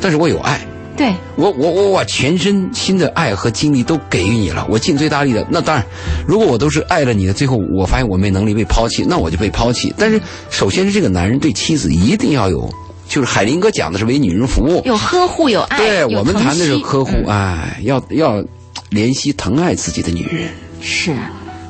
[0.00, 0.60] 但是我有爱。
[0.96, 5.46] 对，我我我把全身心的爱和精力都给予你了，我尽最大力的。
[5.48, 5.84] 那当然，
[6.26, 9.94] 如果我都是爱了你的，最后我发现我没能力被抛弃，那我就被抛弃。
[9.96, 12.68] 但是，首先是这个男人对妻子一定要有，
[13.08, 18.42] 就是海林哥讲的是为女人服务，有呵护，有爱，对我们谈的是呵护，嗯哎，要要
[18.90, 20.50] 怜惜疼爱自己的女人。
[20.80, 21.14] 是，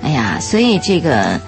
[0.00, 1.38] 哎呀，所以这个，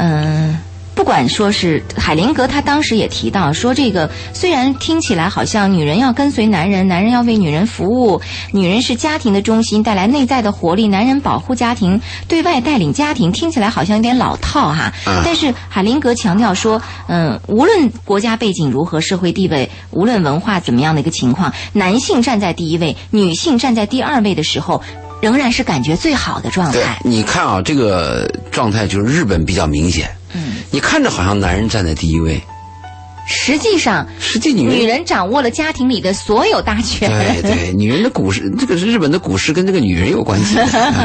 [0.00, 0.56] 嗯、
[0.94, 8.20] 不管说是海灵格，他当时也提到说，这个虽然听起来好像女人要跟随男人，男人要为女人服务，
[8.52, 14.92] 女人是家庭的中心，带来内在的活力，男人保护家庭，对外带领家庭，听起来好像有点老套哈。
[15.24, 24.80] 但是海灵格强调说，嗯，无论国家背景如何，社会地位，无论文化怎么样的一个情况，男性站在第一位，女性站在第二位的时候。
[25.20, 27.00] 仍然是感觉最好的状态。
[27.04, 30.10] 你看啊，这个状态就是日本比较明显。
[30.34, 32.40] 嗯，你看着好像男人站在第一位，
[33.26, 37.10] 实际上，实际女人女人掌握了家庭里的所有大权。
[37.10, 40.58] 对对，女人的股市，这个是日本的股市跟这个女人有关系。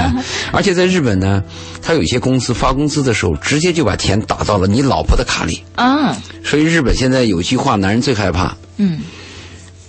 [0.52, 1.42] 而且在日本呢，
[1.82, 5.64] 他有一些公司发工资的时候，直接就把钱打到了你老婆的卡里。
[5.76, 8.56] 啊，所以日本现在有句话，男人最害怕。
[8.78, 9.02] 嗯，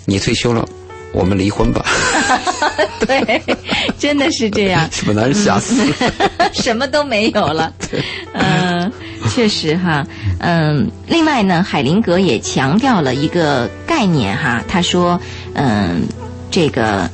[0.04, 0.68] 你退休了。
[1.14, 1.84] 我们离婚吧。
[3.06, 3.42] 对，
[3.98, 4.88] 真的是这样。
[5.06, 5.80] 把男人吓死，
[6.52, 7.72] 什么都没有了。
[8.32, 8.90] 嗯，
[9.30, 10.04] 确实哈。
[10.40, 15.20] 嗯，另外呢，海灵格也强调了一个概念哈，他说，
[15.54, 16.02] 嗯，
[16.50, 17.08] 这个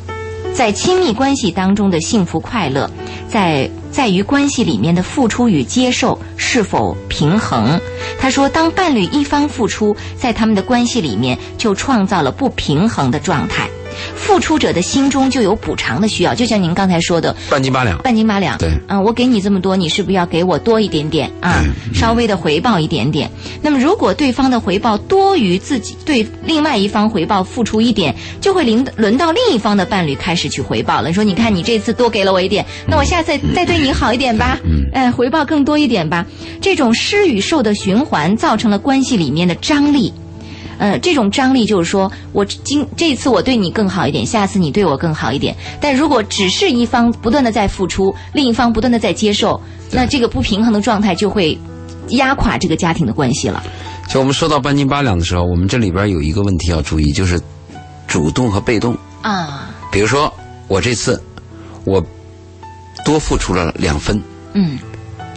[0.55, 2.91] 在亲密关系当中的幸福快乐，
[3.29, 7.81] 在在于关系里面的付出与接受是否平衡。
[8.21, 13.69] 他说，当伴侣一方付出，在他们的关系里面就创造了不平衡的状态。
[14.15, 18.59] 付出者的心中就有补偿的需要，就像您刚才说的，半斤八两，半斤八两。
[18.59, 21.63] 对，啊，我给你这么多，你是不是要给我多一点点啊？
[21.95, 23.31] 稍微的回报一点点。
[23.63, 31.13] 那么，如果对方的回报多于自己对另外一方回报付出一点，就会临轮到另一方的伴侣开始去回报了。
[31.13, 34.59] 说，你看你这次多给了我一点，那我下次再对你好一点吧，
[34.93, 36.25] 哎，回报更多一点吧。
[36.61, 40.13] 这种施与受的循环，造成了关系里面的张力。
[40.81, 45.55] 呃，这种张力就是说，我今这次我对你更好一点，下次你对我更好一点。
[45.78, 49.61] 但如果只是一方不断的在付出，另一方不断的在接受，
[49.93, 51.57] 那这个不平衡的状态就会
[52.09, 53.62] 压垮这个家庭的关系了。
[54.09, 57.39] 就我们说到半斤八两的时候，我们这里边有一个问题要注意，就是
[58.07, 59.68] 主动和被动啊。
[59.93, 60.33] 比如说，
[60.66, 61.22] 我这次
[61.85, 62.03] 我
[63.05, 64.18] 多付出了两分，
[64.55, 64.78] 嗯，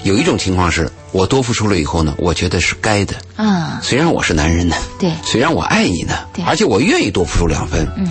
[0.03, 0.89] 有一种情况是。
[1.14, 3.80] 我多付出了以后呢，我觉得是该的啊。
[3.82, 8.09] 虽然我是男人呢，对，虽然我爱你呢，对，而且我愿意多付出两分，嗯。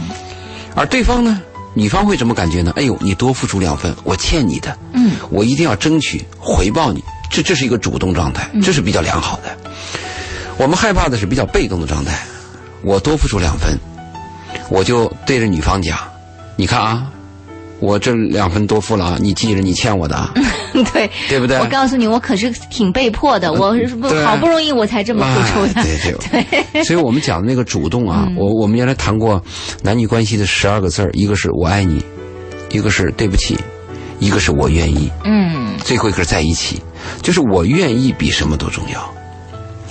[0.75, 1.43] 而对方呢，
[1.75, 2.73] 女方会怎么感觉呢？
[2.77, 7.03] 哎呦，你多付出两分，我欠你的，嗯，我一定要争取回报你。
[7.29, 9.57] 这这是一个主动状态，这是比较良好的。
[10.57, 12.19] 我们害怕的是比较被动的状态。
[12.83, 13.79] 我多付出两分，
[14.71, 15.99] 我就对着女方讲，
[16.57, 17.09] 你看啊。
[17.81, 20.33] 我这两分多付了啊，你记着，你欠我的啊。
[20.93, 21.59] 对，对不对？
[21.59, 23.75] 我告诉你，我可是挺被迫的，我
[24.25, 25.83] 好不容易我才这么付出的。
[25.83, 26.85] 对对 对。
[26.85, 29.43] 所以我们讲的那个主动啊，我我们原来谈过
[29.83, 32.05] 男女关系的十二个字儿，一个是我爱你，
[32.71, 33.57] 一个是对不起，
[34.19, 35.11] 一个是我愿意。
[35.25, 35.75] 嗯。
[35.85, 36.81] 最后一个在一起，
[37.23, 39.13] 就是我愿意比什么都重要。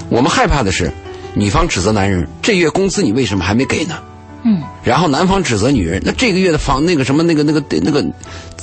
[0.10, 0.92] 我们害怕的是，
[1.34, 3.96] 女方指责男人，这月工资你为什么还没给呢？
[4.44, 8.06] 嗯，然后男方指责女人，那这个月的房那个什么那个那个那个，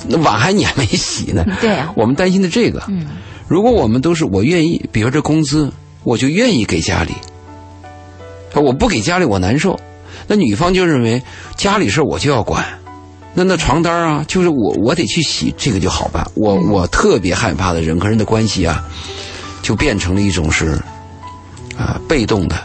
[0.07, 1.45] 那碗还你还没洗呢。
[1.61, 2.83] 对啊，我们担心的这个。
[2.89, 3.07] 嗯，
[3.47, 5.73] 如果我们都是我愿意，比如这工资，
[6.05, 7.13] 我就愿意给家里。
[8.55, 9.79] 我不给家里我难受，
[10.27, 11.23] 那女方就认为
[11.57, 12.65] 家里事我就要管，
[13.35, 16.29] 那那床单啊，就是我我得去洗，这个就好办。
[16.35, 18.85] 我我特别害怕的人和人的关系啊，
[19.63, 20.77] 就变成了一种是
[21.77, 22.57] 啊被动的，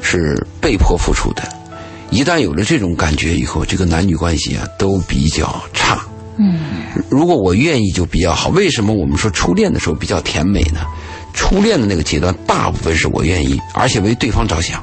[0.00, 1.42] 是被迫付出的。
[2.10, 6.04] 一旦有了这种感觉以后，这个男女关系啊都比较差。
[6.38, 6.58] 嗯，
[7.08, 8.48] 如果我愿意就比较好。
[8.50, 10.80] 为什么我们说初恋的时候比较甜美呢？
[11.32, 14.82] 初恋的那个阶段，大部分是我愿意，而且为对方着想。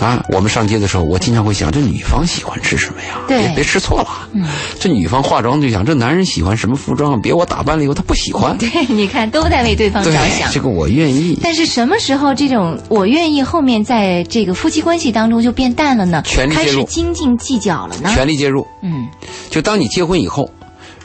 [0.00, 3.20] 啊，我们上街的时候，我经常会想，这女方喜欢吃什么呀？
[3.28, 4.28] 对，别吃错了。
[4.32, 4.46] 嗯，
[4.80, 7.20] 这女方化妆就想，这男人喜欢什么服装？
[7.20, 8.56] 别我打扮了以后他不喜欢。
[8.58, 10.50] 对，你看都在为对方着想。
[10.52, 11.38] 这个我愿意。
[11.42, 16.22] 但是什么时候这种我愿意后面在这个夫妻关系当中就变淡了呢？
[16.26, 18.10] 权力介入，开始斤斤计较了呢？
[18.12, 18.66] 权力介入。
[18.82, 19.06] 嗯，
[19.48, 20.50] 就当你结婚以后，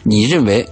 [0.03, 0.67] 你认为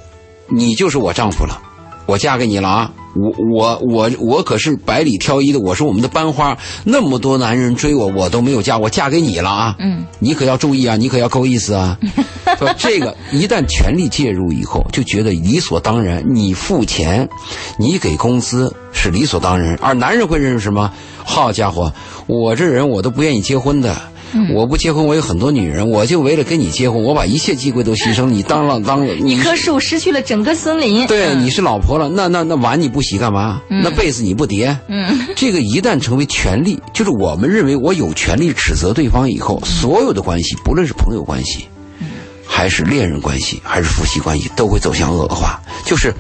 [0.50, 1.62] 你就是我丈夫了，
[2.08, 2.92] 我嫁给你了啊。
[3.18, 9.76] 我我我我可是百里挑一的，我是我们的班花，那么多男人追我，我都没有嫁，我嫁给你了啊！
[9.80, 11.98] 嗯，你可要注意啊，你可要够意思啊！
[12.60, 17.28] 说这个一旦权力介入以后，就觉得理所当然，你付钱，
[17.78, 20.92] 你给工资是理所当然，而男人会认为什么？
[21.24, 21.92] 好家伙，
[22.26, 23.96] 我这人我都不愿意结婚的。
[24.54, 28.26] 我不结婚，我有很多女人，我就为了跟你结婚，我把一切机会都牺牲。
[28.28, 31.06] 你当了当了，一棵树失去了整个森林。
[31.08, 33.62] 对，你是老婆了，那那那碗你不洗干嘛？
[33.70, 34.78] 那被子你不叠？
[34.88, 41.68] 嗯，这个一旦成为权利，就是我们认为我有权利指责对方以后，所有的关系，不论是朋友关系，
[42.58, 45.62] 还是恋人关系，还是夫妻关系，都会走向恶化。
[45.86, 46.12] 就是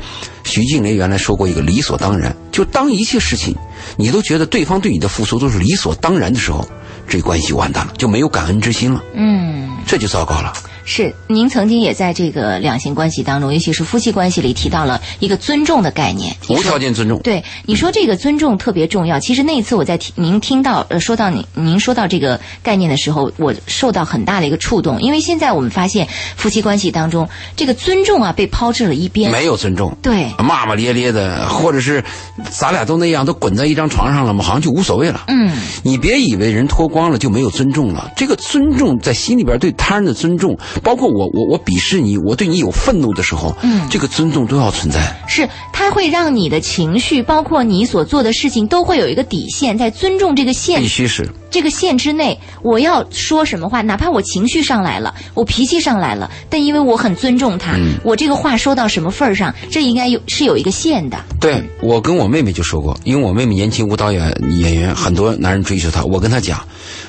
[0.43, 3.55] 徐静蕾原来说过一个理所当然，就当一切事情
[3.97, 6.63] 你都觉得对方对你的付出都是理所当然的时候，
[7.07, 9.03] 这关系完蛋了，就没有感恩之心了。
[9.15, 10.53] 嗯，这就糟糕了。
[10.89, 16.33] 是，您曾经也在这个两性关系当中，尤其是夫妻关系里提到了一个尊重的概念。
[16.47, 17.19] 无条件尊重。
[17.19, 19.19] 对，你说这个尊重特别重要。
[19.19, 26.07] 其实那一次我在听您听到呃说到您您说到这个概念的时候，我受到很大的一个触动，因为现在我们发现
[26.37, 27.27] 夫妻关系当中
[27.57, 29.93] 这个尊重啊被抛置了一边，没有尊重。
[30.01, 32.01] 对，骂骂咧咧的，或者是
[32.49, 35.25] 咱俩都那样，都滚在一张床上了嘛，好像就无所谓了。
[35.27, 35.51] 嗯，
[35.83, 45.15] 你别以为人脱光了就没有尊重了，这个尊重在心里边对他人的尊重，包括我我我鄙视你，我对你有愤怒的时候，嗯这个尊重都要存在。
[45.27, 51.29] 是它会让你的情绪，包括你所做的事情，都会有一个底线，在尊重这个线必须是。
[51.49, 61.17] 这个线之内，我要说什么话，哪怕我情绪上来了，我脾气上来了，但因为我很尊重他，嗯我这个话说到什么份儿上，这应该有是有一个线的。
[61.39, 64.21] 对我跟我妹妹就说过，因为我妹妹年轻舞蹈演
[64.59, 66.03] 演员，很多男人追求她。
[66.03, 66.59] 我跟她讲，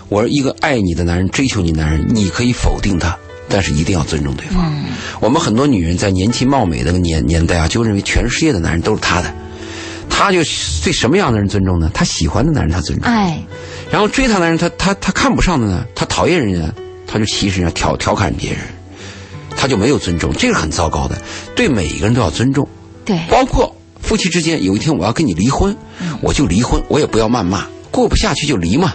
[0.09, 3.19] 我说一个爱你的男人追求你男人，你可以否定他，
[3.49, 4.73] 但是一定要尊重对方。
[5.21, 9.35] 我们很多女人在年轻貌美的年年代啊，就认为全世界的男人都是她的，
[10.09, 10.39] 她就
[10.85, 11.91] 对什么样的人尊重呢？
[11.95, 13.43] 她喜欢的男人她尊重，哎，
[13.91, 16.73] 然后追她男人她她她看不上的呢，她讨厌人家，
[17.07, 18.61] 她就歧视人家，调调侃别人，
[19.57, 21.17] 她就没有尊重，这是很糟糕的。
[21.57, 22.69] 对每一个人都要尊重。
[23.05, 25.75] 对，包括夫妻之间，有一天我要跟你离婚，
[26.21, 28.95] 我就离婚，我也不要谩骂，过不下去就离嘛，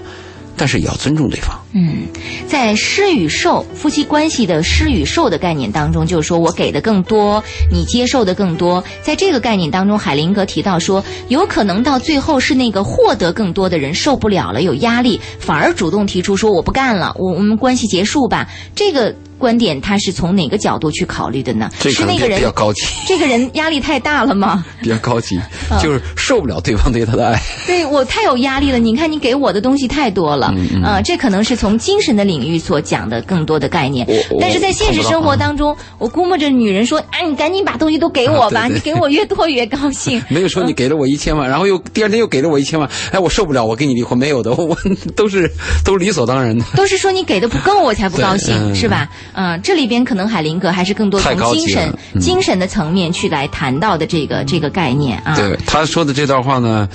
[0.56, 1.60] 但是也要尊重对方。
[1.74, 2.04] 嗯，
[2.48, 8.84] 在施与受夫妻关系的施与受的概念当中，就是说我给的更多，你接受的更多。
[9.02, 18.48] 在这个概念当中，海灵格提到说，有可能到最后是那个获得更多的人受不了了，有压力，反而主动提出说我不干了，我我们关系结束吧。
[18.76, 21.70] 这个观点他是从哪个角度去考虑的呢？
[21.82, 24.64] 是那个人比较高级， 这个人压力太大了吗？
[24.82, 25.38] 比较高级，
[25.70, 27.38] 嗯就是受不了对方对他的爱。
[27.68, 34.08] 对我太有压力了，你看你给我的东西太多了，嗯呃，这可能是从精神的领域所讲的更多的概念。
[34.40, 40.24] 但是在现实生活当中，我估摸着女人说：“哎，你赶紧把东西都给我吧，啊对对你给我越多越高兴。
[40.30, 44.78] 没有说你给了我一千万，然后又第二天又给了我一千万，哎，我受不了，我跟你离婚，没有的，我
[45.18, 45.52] 都是
[45.84, 46.64] 都是理所当然的。
[46.76, 49.10] 都是说你给的不够，我才不高兴，嗯是吧？
[49.34, 55.36] 嗯、这里边可能海灵格还是更多从精神精神的层面去来谈到的这个这个概念啊。
[55.36, 56.88] 对他说的这段话呢，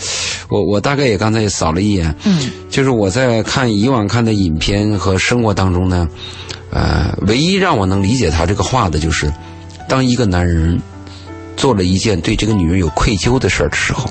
[0.48, 6.08] 我我大概也刚才也扫了一眼，嗯，就是我在看以往看的影片和生活当中呢，
[6.70, 9.32] 呃，唯一让我能理解他这个话的就是，
[9.88, 10.80] 当一个男人
[11.56, 14.08] 做了一件对这个女人有愧疚的事儿的时候，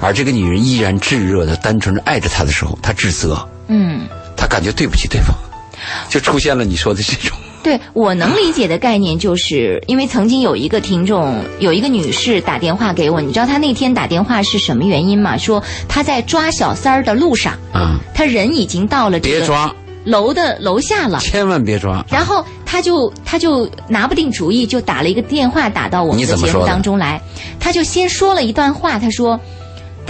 [0.00, 4.06] 而这个女人依然炙热的、单纯的爱着他的时候，他自责，嗯。
[4.36, 5.36] 他感觉对不起对方，
[6.08, 7.36] 就出现了你说的这种。
[7.62, 15.36] 对我能理解的概念，就是因为曾经有一个听众，有一个女士打电话给我，你知道她那天打电话是什么原因吗？
[15.36, 21.18] 说她在抓小三儿的路上，啊、她人已经到了这个别抓，楼的楼下了。
[21.20, 22.04] 千万别抓。
[22.10, 27.20] 然后她就她就拿不定主意，就打了一个电话打到我们的节目当中来。
[27.58, 29.38] 她就先说了一段话，她说：“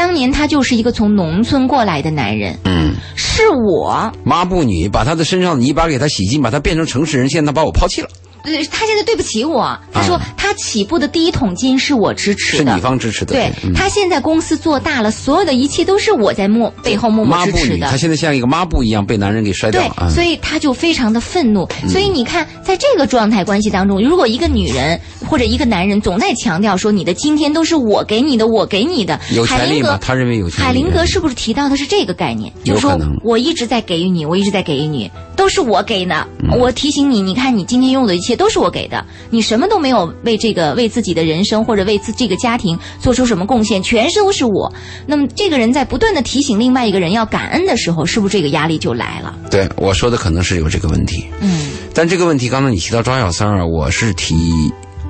[0.01, 4.11] 当年他就是一个从农村过来的男人，嗯，是我。
[4.25, 8.09] 抹布女把他的身上的泥巴给他洗净，把他变成城市人，现在他把我抛弃了，
[8.45, 9.79] 呃，他现在对不起我。
[9.93, 13.35] 他说、他起步的第一桶金是我支持的，啊是你方支持的。
[13.35, 17.97] 对、嗯他现在公司做大了，所有的一切都是我在默背后默默支持的他。
[17.97, 21.69] 现在像一个抹布一样被男人给摔掉对了。，啊所以他就非常的愤怒。
[21.89, 29.91] 所以你看，在这个状态关系当中，如果一个女人或者一个男人总在强调说你的今天都是我给你的，我给你的，有权利吗？
[29.91, 30.65] 海灵格他认为有权利。
[30.65, 32.53] 海灵格是不是提到的是这个概念？
[32.65, 36.27] 就是说我一直在给予你，我一直在给予你，都是我给的。
[36.43, 44.73] 嗯我提醒你，你看你今天拥有的一切都是我给的，你什么都没有为这个为自己的人生或者为自这个家庭做出什么贡献，全都是我。
[45.07, 49.35] 那么这个人在不断的提醒另外一个人要感恩的时候，是不是这个压力就来了？
[49.51, 54.35] 对我说的可能是有这个问题，嗯但这个问题刚才你提到抓小三儿啊，我是提，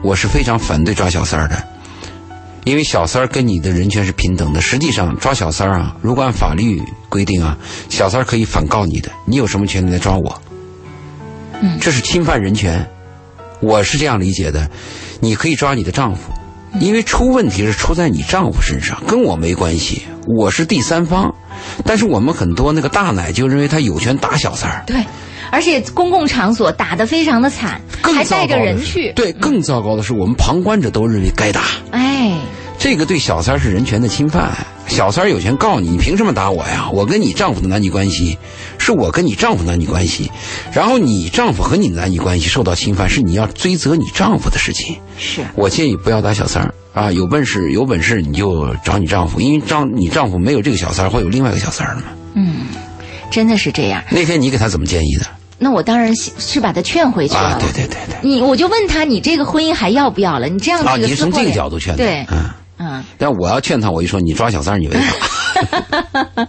[0.03, 1.63] 我是非常反对抓小三儿的，
[2.65, 4.61] 因为小三儿跟你的人权是平等的。
[4.61, 7.57] 实际上抓小三儿啊，如果按法律规定啊，
[7.89, 10.43] 小三儿可以反告你的，你有什么权利来抓我？
[11.61, 12.89] 嗯这是侵犯人权，
[13.61, 14.69] 我是这样理解的。
[15.21, 16.33] 你可以抓你的丈夫，
[16.81, 21.35] 因为出问题是出在你丈夫身上，跟我没关系，我是第三方。
[21.85, 25.05] 但是我们很多那个大奶就认为他有权打小三儿，对，
[25.51, 29.13] 而且公共场所打得非常的惨，更还带着人去。
[29.13, 32.39] 对，更糟糕的是，我们旁观者都认为该打，哎，
[32.79, 34.51] 这个对小三儿是人权的侵犯。
[34.91, 36.91] 小三儿有权告你，你凭什么打我呀？
[36.93, 38.37] 我跟你丈夫的男女关系，
[38.79, 40.31] 是我跟你丈夫男女关系，
[40.73, 44.97] 然后你丈夫和你的男女关系受到侵犯，是你要追责你丈夫的事情。
[45.19, 52.09] 是我建议不要打小三儿啊，有本事有本事你就找你丈夫，因为丈你丈夫没有这个小三儿，会有另外一个小三儿的嘛。
[52.35, 52.67] 嗯，
[53.31, 54.03] 真的是这样。
[54.11, 55.27] 那天你给他怎么建议的？
[55.63, 57.41] 那我当然是是把他劝回去了。
[57.41, 58.17] 啊，对对对对。
[58.23, 60.49] 你我就问他，你这个婚姻还要不要了？
[60.49, 62.49] 你这样啊，这个你是从这个角度劝的，对，嗯。
[62.81, 63.05] 嗯。
[63.19, 66.49] 但我要劝他，我就说你抓小三儿，你违法，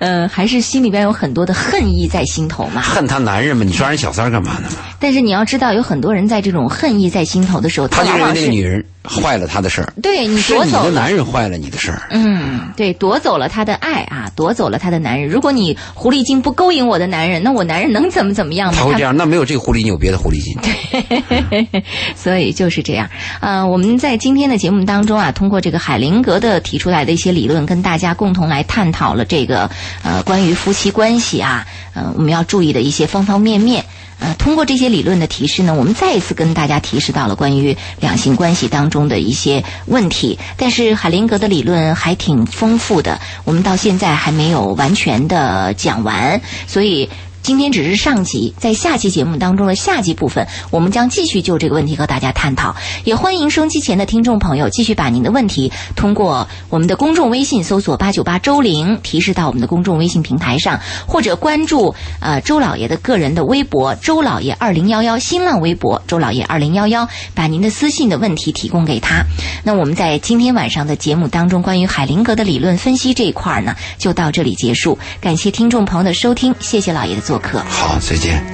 [0.00, 2.80] 呃，还是心里边有很多的恨意在心头嘛。
[2.82, 4.68] 恨他男人嘛，你抓人小三儿干嘛呢？
[4.98, 10.90] 但是你要知道，有很多人在这种恨意在心头的时候，他就认为那个女人坏了他的事儿，对你夺走了。
[10.90, 12.02] 男人坏了你的事儿。
[12.10, 15.28] 嗯，对，夺走了他的爱啊，夺走了他的男人。
[15.28, 18.78] 如果你狐狸精不勾引我的男人，那我男人能怎么怎么样呢？
[18.78, 20.56] 他会这样，那没有这个狐狸精，有别的狐狸精。
[20.62, 21.82] 对
[22.16, 23.08] 所以就是这样。
[23.40, 29.70] 呃，我们在今天的节目当中啊，通过这个海灵格的提出来的一些理论，跟大家共同来探讨了这个
[30.02, 33.84] 呃关于夫妻关系啊，呃我们要注意的一些方方面面。
[34.22, 40.38] 呃，通过这些理论的提示呢，我们再一次跟大家提示到了关于两性关系当中的一些问题。
[40.58, 47.08] 但是海灵格的理论还挺丰富的，我们到现在还没有完全的讲完，所以。
[47.42, 52.74] 今天只是上集，在下期节目当中的下集部分，我们将继续就这个问题和大家探讨。
[53.04, 69.24] 也欢迎收机前的听众朋友继续把您的问题通过我们的公众微信搜索八九八周玲提示到我们的公众微信平台上，或者关注呃周老爷的个人的微博周老爷二零幺幺，新浪微博周老爷二零幺幺，把您的私信的问题提供给他。
[69.64, 74.98] 那我们在今天晚上的节目当中，关于海灵格的理论分析这一块呢，就到这里结束。
[75.20, 77.60] 感谢听众朋友的收听，谢谢老爷的做客。
[77.60, 78.44] 好，再见。